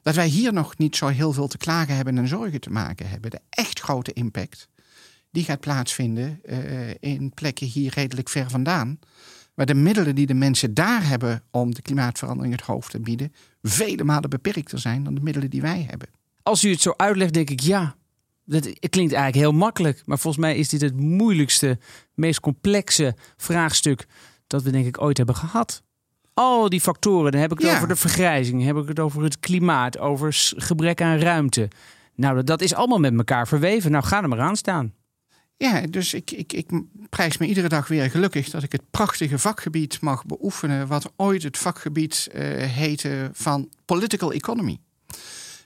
dat 0.04 0.14
wij 0.14 0.26
hier 0.26 0.52
nog 0.52 0.78
niet 0.78 0.96
zo 0.96 1.06
heel 1.06 1.32
veel 1.32 1.46
te 1.48 1.58
klagen 1.58 1.96
hebben 1.96 2.18
en 2.18 2.28
zorgen 2.28 2.60
te 2.60 2.70
maken 2.70 3.08
hebben. 3.08 3.30
De 3.30 3.40
echt 3.50 3.80
grote 3.80 4.12
impact, 4.12 4.68
die 5.30 5.44
gaat 5.44 5.60
plaatsvinden 5.60 6.40
uh, 6.44 6.58
in 7.00 7.32
plekken 7.34 7.66
hier 7.66 7.92
redelijk 7.94 8.28
ver 8.28 8.50
vandaan. 8.50 8.98
Waar 9.54 9.66
de 9.66 9.74
middelen 9.74 10.14
die 10.14 10.26
de 10.26 10.34
mensen 10.34 10.74
daar 10.74 11.06
hebben 11.06 11.42
om 11.50 11.74
de 11.74 11.82
klimaatverandering 11.82 12.54
het 12.54 12.64
hoofd 12.64 12.90
te 12.90 13.00
bieden, 13.00 13.32
vele 13.62 14.04
malen 14.04 14.30
beperkter 14.30 14.78
zijn 14.78 15.04
dan 15.04 15.14
de 15.14 15.20
middelen 15.20 15.50
die 15.50 15.60
wij 15.60 15.86
hebben. 15.88 16.08
Als 16.42 16.64
u 16.64 16.70
het 16.70 16.80
zo 16.80 16.94
uitlegt, 16.96 17.34
denk 17.34 17.50
ik 17.50 17.60
ja. 17.60 17.96
Dat, 18.44 18.64
het 18.64 18.90
klinkt 18.90 19.12
eigenlijk 19.12 19.34
heel 19.34 19.52
makkelijk. 19.52 20.02
Maar 20.04 20.18
volgens 20.18 20.44
mij 20.44 20.56
is 20.56 20.68
dit 20.68 20.80
het 20.80 21.00
moeilijkste, 21.00 21.78
meest 22.14 22.40
complexe 22.40 23.16
vraagstuk 23.36 24.06
dat 24.46 24.62
we 24.62 24.70
denk 24.70 24.86
ik 24.86 25.00
ooit 25.00 25.16
hebben 25.16 25.36
gehad 25.36 25.83
al 26.34 26.68
die 26.68 26.80
factoren. 26.80 27.32
Dan 27.32 27.40
heb 27.40 27.52
ik 27.52 27.58
het 27.58 27.74
over 27.74 27.88
de 27.88 27.96
vergrijzing, 27.96 28.64
heb 28.64 28.76
ik 28.76 28.88
het 28.88 29.00
over 29.00 29.22
het 29.22 29.40
klimaat, 29.40 29.98
over 29.98 30.52
gebrek 30.56 31.00
aan 31.00 31.18
ruimte. 31.18 31.68
Nou, 32.14 32.44
dat 32.44 32.60
is 32.60 32.74
allemaal 32.74 32.98
met 32.98 33.16
elkaar 33.16 33.48
verweven. 33.48 33.90
Nou, 33.90 34.04
ga 34.04 34.22
er 34.22 34.28
maar 34.28 34.40
aan 34.40 34.56
staan. 34.56 34.92
Ja, 35.56 35.80
dus 35.80 36.14
ik, 36.14 36.30
ik, 36.30 36.52
ik 36.52 36.70
prijs 37.08 37.38
me 37.38 37.46
iedere 37.46 37.68
dag 37.68 37.88
weer 37.88 38.10
gelukkig 38.10 38.50
dat 38.50 38.62
ik 38.62 38.72
het 38.72 38.90
prachtige 38.90 39.38
vakgebied 39.38 40.00
mag 40.00 40.26
beoefenen. 40.26 40.86
wat 40.86 41.12
ooit 41.16 41.42
het 41.42 41.58
vakgebied 41.58 42.28
uh, 42.32 42.40
heette 42.56 43.30
van 43.32 43.68
political 43.84 44.32
economy. 44.32 44.78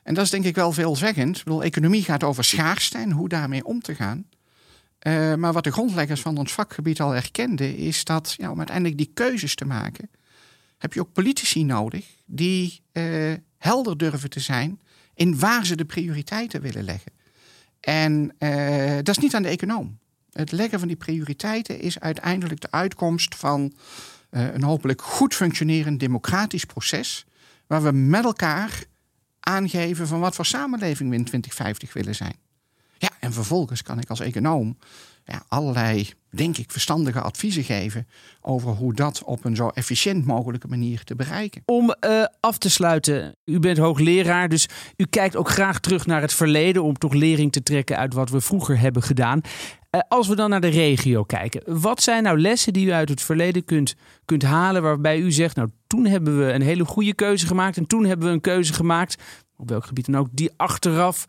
En 0.02 0.14
dat 0.14 0.24
is 0.24 0.31
denk 0.31 0.44
ik 0.44 0.54
wel 0.54 0.72
veelzeggend. 0.72 1.37
Ik 1.37 1.44
bedoel, 1.44 1.62
economie 1.62 2.02
gaat 2.02 2.24
over 2.24 2.44
schaarste 2.44 2.98
en 2.98 3.11
hoe 3.11 3.28
daarmee 3.28 3.64
om 3.64 3.81
te 3.81 3.94
gaan. 3.94 4.26
Uh, 5.07 5.35
maar 5.35 5.52
wat 5.52 5.64
de 5.64 5.72
grondleggers 5.72 6.20
van 6.20 6.37
ons 6.37 6.52
vakgebied 6.52 7.00
al 7.00 7.14
erkenden, 7.14 7.76
is 7.76 8.04
dat 8.04 8.35
ja, 8.38 8.50
om 8.50 8.59
uiteindelijk 8.59 8.96
die 8.96 9.11
keuzes 9.14 9.54
te 9.54 9.64
maken, 9.64 10.11
heb 10.78 10.92
je 10.92 11.00
ook 11.00 11.12
politici 11.12 11.64
nodig 11.64 12.06
die 12.26 12.82
uh, 12.92 13.32
helder 13.58 13.96
durven 13.96 14.30
te 14.30 14.40
zijn 14.40 14.80
in 15.14 15.38
waar 15.38 15.66
ze 15.66 15.76
de 15.76 15.84
prioriteiten 15.84 16.60
willen 16.60 16.84
leggen. 16.84 17.12
En 17.80 18.34
uh, 18.38 18.96
dat 18.96 19.08
is 19.08 19.18
niet 19.18 19.34
aan 19.34 19.42
de 19.42 19.48
econoom. 19.48 19.98
Het 20.32 20.52
leggen 20.52 20.78
van 20.78 20.88
die 20.88 20.96
prioriteiten 20.96 21.80
is 21.80 22.00
uiteindelijk 22.00 22.60
de 22.60 22.70
uitkomst 22.70 23.34
van 23.34 23.72
uh, 24.30 24.54
een 24.54 24.62
hopelijk 24.62 25.02
goed 25.02 25.34
functionerend 25.34 26.00
democratisch 26.00 26.64
proces, 26.64 27.26
waar 27.66 27.82
we 27.82 27.92
met 27.92 28.24
elkaar 28.24 28.84
aangeven 29.40 30.06
van 30.06 30.20
wat 30.20 30.34
voor 30.34 30.46
samenleving 30.46 31.10
we 31.10 31.16
in 31.16 31.24
2050 31.24 31.92
willen 31.92 32.14
zijn. 32.14 32.36
En 33.20 33.33
vervolgens 33.33 33.83
kan 33.83 33.98
ik 33.98 34.11
als 34.11 34.20
econoom 34.20 34.76
ja, 35.33 35.42
allerlei, 35.48 36.11
denk 36.31 36.57
ik, 36.57 36.70
verstandige 36.70 37.20
adviezen 37.20 37.64
geven 37.64 38.09
over 38.40 38.70
hoe 38.70 38.94
dat 38.94 39.22
op 39.24 39.44
een 39.44 39.57
zo 39.57 39.68
efficiënt 39.68 40.24
mogelijke 40.24 40.68
manier 40.68 41.04
te 41.04 41.14
bereiken. 41.14 41.62
Om 41.64 41.94
uh, 42.07 42.24
af 42.40 42.59
te 42.59 42.70
sluiten, 42.70 43.37
u 43.44 43.59
bent 43.59 43.78
hoogleraar, 43.78 44.48
dus 44.48 44.68
u 44.96 45.04
kijkt 45.11 45.37
ook 45.37 45.48
graag 45.48 45.81
terug 45.81 46.07
naar 46.07 46.20
het 46.20 46.33
verleden 46.33 46.83
om 46.83 46.98
toch 46.98 47.12
lering 47.12 47.52
te 47.52 47.62
trekken 47.62 47.96
uit 47.96 48.14
wat 48.14 48.31
we 48.31 48.40
vroeger 48.40 48.81
hebben 48.81 49.02
gedaan. 49.02 49.40
Uh, 49.90 50.00
als 50.09 50.28
we 50.28 50.35
dan 50.35 50.50
naar 50.50 50.61
de 50.61 50.68
regio 50.68 51.24
kijken, 51.24 51.81
wat 51.81 52.02
zijn 52.02 52.22
nou 52.22 52.40
lessen 52.40 52.72
die 52.72 52.87
u 52.87 52.92
uit 52.92 53.09
het 53.09 53.22
verleden 53.22 53.64
kunt, 53.64 53.94
kunt 54.24 54.42
halen 54.42 54.83
waarbij 54.83 55.18
u 55.18 55.33
zegt, 55.33 55.57
nou 55.57 55.68
toen 55.87 56.07
hebben 56.07 56.38
we 56.38 56.52
een 56.52 56.62
hele 56.62 56.85
goede 56.85 57.14
keuze 57.14 57.46
gemaakt 57.46 57.76
en 57.76 57.87
toen 57.87 58.04
hebben 58.04 58.26
we 58.26 58.33
een 58.33 58.40
keuze 58.40 58.72
gemaakt, 58.72 59.22
op 59.57 59.68
welk 59.68 59.85
gebied 59.87 60.07
dan 60.07 60.16
ook, 60.16 60.28
die 60.33 60.50
achteraf 60.57 61.26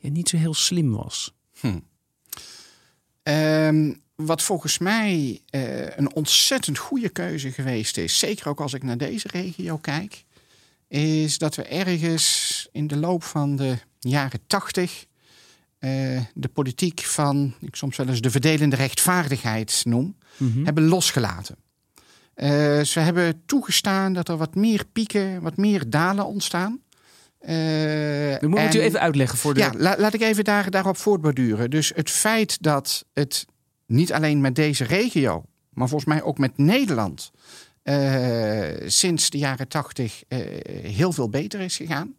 ja, 0.00 0.10
niet 0.10 0.28
zo 0.28 0.36
heel 0.36 0.54
slim 0.54 0.92
was? 0.92 1.34
Hm. 1.60 1.78
Um, 3.22 4.02
wat 4.14 4.42
volgens 4.42 4.78
mij 4.78 5.40
uh, 5.50 5.96
een 5.96 6.14
ontzettend 6.14 6.78
goede 6.78 7.08
keuze 7.08 7.50
geweest 7.50 7.96
is, 7.96 8.18
zeker 8.18 8.48
ook 8.48 8.60
als 8.60 8.74
ik 8.74 8.82
naar 8.82 8.98
deze 8.98 9.28
regio 9.30 9.76
kijk, 9.76 10.24
is 10.88 11.38
dat 11.38 11.54
we 11.54 11.62
ergens 11.62 12.68
in 12.72 12.86
de 12.86 12.96
loop 12.96 13.22
van 13.22 13.56
de 13.56 13.78
jaren 13.98 14.40
tachtig 14.46 15.06
uh, 15.80 16.20
de 16.34 16.48
politiek 16.48 17.00
van, 17.00 17.54
ik 17.60 17.76
soms 17.76 17.96
wel 17.96 18.08
eens 18.08 18.20
de 18.20 18.30
verdelende 18.30 18.76
rechtvaardigheid 18.76 19.82
noem, 19.84 20.16
mm 20.36 20.52
-hmm. 20.52 20.64
hebben 20.64 20.84
losgelaten. 20.84 21.56
Uh, 22.36 22.80
ze 22.80 23.00
hebben 23.00 23.42
toegestaan 23.46 24.12
dat 24.12 24.28
er 24.28 24.36
wat 24.36 24.54
meer 24.54 24.84
pieken, 24.92 25.42
wat 25.42 25.56
meer 25.56 25.90
dalen 25.90 26.26
ontstaan. 26.26 26.80
Uh, 27.48 28.38
moet 28.40 28.74
u 28.74 28.80
even 28.80 29.00
uitleggen 29.00 29.38
voor 29.38 29.54
de. 29.54 29.60
Ja, 29.60 29.72
la, 29.76 29.94
laat 29.98 30.14
ik 30.14 30.20
even 30.20 30.44
daar, 30.44 30.70
daarop 30.70 30.96
voortborduren. 30.96 31.70
Dus 31.70 31.92
het 31.94 32.10
feit 32.10 32.62
dat 32.62 33.04
het 33.12 33.46
niet 33.86 34.12
alleen 34.12 34.40
met 34.40 34.54
deze 34.54 34.84
regio, 34.84 35.44
maar 35.70 35.88
volgens 35.88 36.10
mij 36.10 36.22
ook 36.22 36.38
met 36.38 36.58
Nederland. 36.58 37.30
Uh, 37.82 38.68
sinds 38.86 39.30
de 39.30 39.38
jaren 39.38 39.68
tachtig 39.68 40.22
uh, 40.28 40.38
heel 40.82 41.12
veel 41.12 41.28
beter 41.28 41.60
is 41.60 41.76
gegaan. 41.76 42.16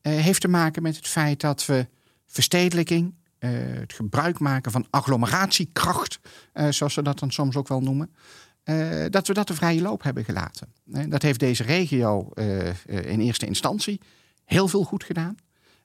heeft 0.00 0.40
te 0.40 0.48
maken 0.48 0.82
met 0.82 0.96
het 0.96 1.06
feit 1.06 1.40
dat 1.40 1.66
we 1.66 1.86
verstedelijking, 2.26 3.14
het 3.38 3.92
gebruik 3.92 4.38
maken 4.38 4.72
van 4.72 4.86
agglomeratiekracht, 4.90 6.18
zoals 6.68 6.94
we 6.94 7.02
dat 7.02 7.18
dan 7.18 7.30
soms 7.30 7.56
ook 7.56 7.68
wel 7.68 7.80
noemen, 7.80 8.14
dat 9.10 9.26
we 9.26 9.34
dat 9.34 9.46
de 9.46 9.54
vrije 9.54 9.82
loop 9.82 10.02
hebben 10.02 10.24
gelaten. 10.24 10.68
dat 11.08 11.22
heeft 11.22 11.40
deze 11.40 11.62
regio 11.62 12.30
in 12.86 13.20
eerste 13.20 13.46
instantie 13.46 14.00
heel 14.44 14.68
veel 14.68 14.82
goed 14.84 15.04
gedaan. 15.04 15.36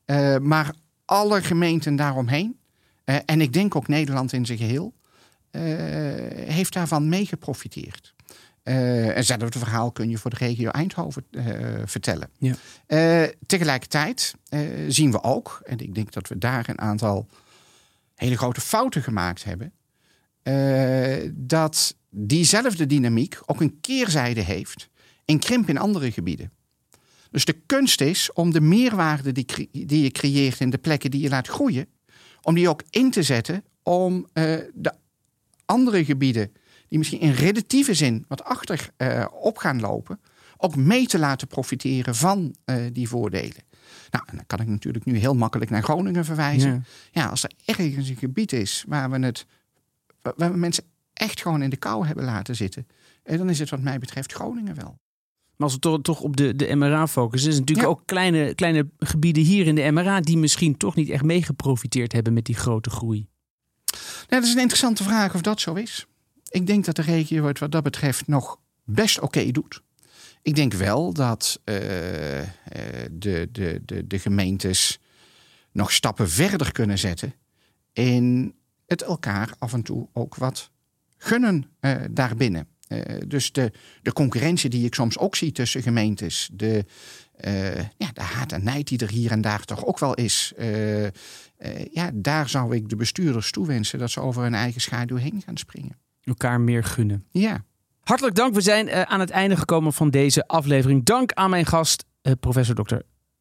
Uh, 0.05 0.37
maar 0.37 0.73
alle 1.05 1.41
gemeenten 1.41 1.95
daaromheen, 1.95 2.59
uh, 3.05 3.15
en 3.25 3.41
ik 3.41 3.53
denk 3.53 3.75
ook 3.75 3.87
Nederland 3.87 4.33
in 4.33 4.45
zijn 4.45 4.57
geheel, 4.57 4.93
uh, 5.51 5.61
heeft 6.47 6.73
daarvan 6.73 7.09
mee 7.09 7.25
geprofiteerd. 7.25 8.13
hetzelfde 8.63 9.59
verhaal 9.59 9.91
kun 9.91 10.09
je 10.09 10.17
voor 10.17 10.29
de 10.29 10.37
regio 10.37 10.69
Eindhoven 10.69 11.23
vertellen. 11.85 12.29
Ja. 12.37 12.55
tegelijkertijd 13.45 14.35
zien 14.87 15.11
we 15.11 15.23
ook, 15.23 15.61
en 15.65 15.77
ik 15.77 15.95
denk 15.95 16.11
dat 16.11 16.27
we 16.27 16.37
daar 16.37 16.69
een 16.69 16.79
aantal 16.79 17.27
hele 18.15 18.37
grote 18.37 18.61
fouten 18.61 19.03
gemaakt 19.03 19.43
hebben, 19.43 19.73
dat 21.33 21.95
diezelfde 22.09 22.85
dynamiek 22.85 23.39
ook 23.45 23.61
een 23.61 23.77
keerzijde 23.81 24.41
heeft 24.41 24.89
in 25.25 25.39
krimp 25.39 25.69
in 25.69 25.77
andere 25.77 26.11
gebieden. 26.11 26.51
Dus 27.31 27.45
de 27.45 27.61
kunst 27.65 28.01
is 28.01 28.33
om 28.33 28.51
de 28.51 28.61
meerwaarde 28.61 29.31
die, 29.31 29.69
die 29.71 30.03
je 30.03 30.11
creëert 30.11 30.59
in 30.59 30.69
de 30.69 30.77
plekken 30.77 31.11
die 31.11 31.21
je 31.21 31.29
laat 31.29 31.47
groeien, 31.47 31.87
om 32.41 32.55
die 32.55 32.69
ook 32.69 32.83
in 32.89 33.11
te 33.11 33.23
zetten 33.23 33.63
om 33.83 34.15
uh, 34.15 34.23
de 34.73 34.93
andere 35.65 36.05
gebieden, 36.05 36.51
die 36.87 36.97
misschien 36.97 37.19
in 37.19 37.31
relatieve 37.31 37.93
zin 37.93 38.25
wat 38.27 38.43
achter 38.43 38.89
uh, 38.97 39.25
op 39.31 39.57
gaan 39.57 39.79
lopen, 39.79 40.19
ook 40.57 40.75
mee 40.75 41.07
te 41.07 41.19
laten 41.19 41.47
profiteren 41.47 42.15
van 42.15 42.55
uh, 42.65 42.75
die 42.93 43.07
voordelen. 43.07 43.63
Nou, 44.09 44.23
en 44.27 44.35
dan 44.35 44.45
kan 44.45 44.59
ik 44.59 44.67
natuurlijk 44.67 45.05
nu 45.05 45.17
heel 45.17 45.35
makkelijk 45.35 45.71
naar 45.71 45.83
Groningen 45.83 46.25
verwijzen. 46.25 46.71
Ja, 47.11 47.21
ja 47.21 47.27
als 47.27 47.43
er 47.43 47.51
ergens 47.65 48.09
een 48.09 48.15
gebied 48.15 48.53
is 48.53 48.83
waar 48.87 49.09
we 49.09 49.19
het, 49.19 49.45
waar 50.21 50.51
we 50.51 50.57
mensen 50.57 50.83
echt 51.13 51.41
gewoon 51.41 51.61
in 51.61 51.69
de 51.69 51.77
kou 51.77 52.05
hebben 52.05 52.25
laten 52.25 52.55
zitten, 52.55 52.87
dan 53.23 53.49
is 53.49 53.59
het 53.59 53.69
wat 53.69 53.81
mij 53.81 53.99
betreft 53.99 54.33
Groningen 54.33 54.75
wel. 54.75 54.99
Maar 55.59 55.67
als 55.67 55.73
we 55.73 55.79
toch, 55.79 56.01
toch 56.01 56.21
op 56.21 56.37
de, 56.37 56.55
de 56.55 56.75
MRA 56.75 57.07
focussen, 57.07 57.51
is 57.51 57.59
natuurlijk 57.59 57.87
ook 57.87 58.01
kleine, 58.05 58.55
kleine 58.55 58.89
gebieden 58.99 59.43
hier 59.43 59.67
in 59.67 59.75
de 59.75 59.91
MRA 59.91 60.21
die 60.21 60.37
misschien 60.37 60.77
toch 60.77 60.95
niet 60.95 61.09
echt 61.09 61.23
meegeprofiteerd 61.23 62.13
hebben 62.13 62.33
met 62.33 62.45
die 62.45 62.55
grote 62.55 62.89
groei. 62.89 63.27
Nou, 63.91 64.41
dat 64.41 64.43
is 64.43 64.53
een 64.53 64.59
interessante 64.59 65.03
vraag 65.03 65.35
of 65.35 65.41
dat 65.41 65.61
zo 65.61 65.73
is. 65.73 66.07
Ik 66.49 66.67
denk 66.67 66.85
dat 66.85 66.95
de 66.95 67.01
regio 67.01 67.45
het 67.45 67.59
wat 67.59 67.71
dat 67.71 67.83
betreft 67.83 68.27
nog 68.27 68.59
best 68.83 69.19
oké 69.19 69.51
doet. 69.51 69.81
Ik 70.41 70.55
denk 70.55 70.73
wel 70.73 71.13
dat 71.13 71.59
uh, 71.65 71.75
de, 73.11 73.49
de, 73.51 73.81
de, 73.85 74.07
de 74.07 74.19
gemeentes 74.19 74.99
nog 75.71 75.91
stappen 75.91 76.29
verder 76.29 76.71
kunnen 76.71 76.97
zetten 76.97 77.33
in 77.93 78.55
het 78.85 79.01
elkaar 79.01 79.53
af 79.57 79.73
en 79.73 79.81
toe 79.81 80.07
ook 80.13 80.35
wat 80.35 80.71
gunnen 81.17 81.71
uh, 81.81 81.95
daarbinnen. 82.11 82.67
Uh, 82.89 83.01
dus 83.27 83.51
de, 83.51 83.71
de 84.01 84.13
concurrentie 84.13 84.69
die 84.69 84.85
ik 84.85 84.95
soms 84.95 85.17
ook 85.17 85.35
zie 85.35 85.51
tussen 85.51 85.81
gemeentes, 85.81 86.49
de, 86.53 86.85
uh, 87.45 87.77
ja, 87.77 88.11
de 88.13 88.21
haat 88.21 88.51
en 88.51 88.63
nijd 88.63 88.87
die 88.87 88.99
er 88.99 89.09
hier 89.09 89.31
en 89.31 89.41
daar 89.41 89.63
toch 89.63 89.85
ook 89.85 89.99
wel 89.99 90.13
is, 90.13 90.53
uh, 90.57 91.03
ja, 91.91 92.11
daar 92.13 92.49
zou 92.49 92.75
ik 92.75 92.89
de 92.89 92.95
bestuurders 92.95 93.51
toewensen 93.51 93.99
dat 93.99 94.11
ze 94.11 94.19
over 94.19 94.43
hun 94.43 94.53
eigen 94.53 94.81
schaduw 94.81 95.17
heen 95.17 95.41
gaan 95.45 95.57
springen. 95.57 95.97
Elkaar 96.23 96.61
meer 96.61 96.83
gunnen. 96.83 97.25
Ja. 97.31 97.65
Hartelijk 97.99 98.35
dank. 98.35 98.53
We 98.53 98.61
zijn 98.61 98.91
aan 98.91 99.19
het 99.19 99.29
einde 99.29 99.57
gekomen 99.57 99.93
van 99.93 100.09
deze 100.09 100.47
aflevering. 100.47 101.05
Dank 101.05 101.33
aan 101.33 101.49
mijn 101.49 101.65
gast, 101.65 102.05
professor 102.39 102.75
Dr. 102.75 102.95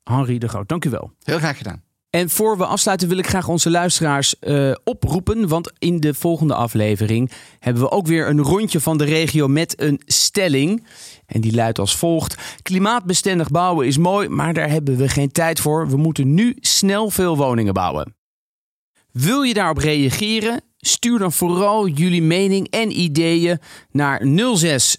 Henri 0.05 0.39
de 0.39 0.49
Groot. 0.49 0.69
Dank 0.69 0.85
u 0.85 0.91
wel. 0.91 1.13
Heel 1.23 1.39
graag 1.39 1.57
gedaan. 1.57 1.83
En 2.11 2.31
voor 2.31 2.59
we 2.59 2.67
afsluiten 2.67 3.09
wil 3.09 3.19
ik 3.19 3.27
graag 3.27 3.49
onze 3.49 3.71
luisteraars 3.71 4.35
uh, 4.41 4.75
oproepen. 4.85 5.49
Want 5.49 5.73
in 5.79 6.01
de 6.01 6.15
volgende 6.15 6.55
aflevering 6.55 7.31
hebben 7.59 7.83
we 7.83 7.91
ook 7.91 8.07
weer 8.07 8.29
een 8.29 8.43
rondje 8.43 8.81
van 8.81 8.99
de 8.99 9.05
regio 9.05 9.49
met 9.49 9.81
een 9.81 10.01
stelling. 10.05 10.87
En 11.27 11.41
die 11.41 11.55
luidt 11.55 11.79
als 11.79 11.97
volgt: 11.97 12.35
Klimaatbestendig 12.63 13.51
bouwen 13.51 13.87
is 13.87 13.99
mooi, 13.99 14.29
maar 14.29 14.55
daar 14.55 14.71
hebben 14.71 14.97
we 14.97 15.09
geen 15.09 15.33
tijd 15.33 15.61
voor. 15.61 15.89
We 15.89 15.97
moeten 15.97 16.35
nu 16.35 16.57
snel 16.61 17.11
veel 17.11 17.37
woningen 17.37 17.75
bouwen. 17.75 18.17
Wil 19.13 19.43
je 19.43 19.55
daarop 19.55 19.79
reageren? 19.79 20.61
Stuur 20.79 21.19
dan 21.19 21.33
vooral 21.33 21.89
jullie 21.89 22.23
mening 22.23 22.71
en 22.71 23.01
ideeën 23.01 23.59
naar 23.91 24.27
06 24.55 24.99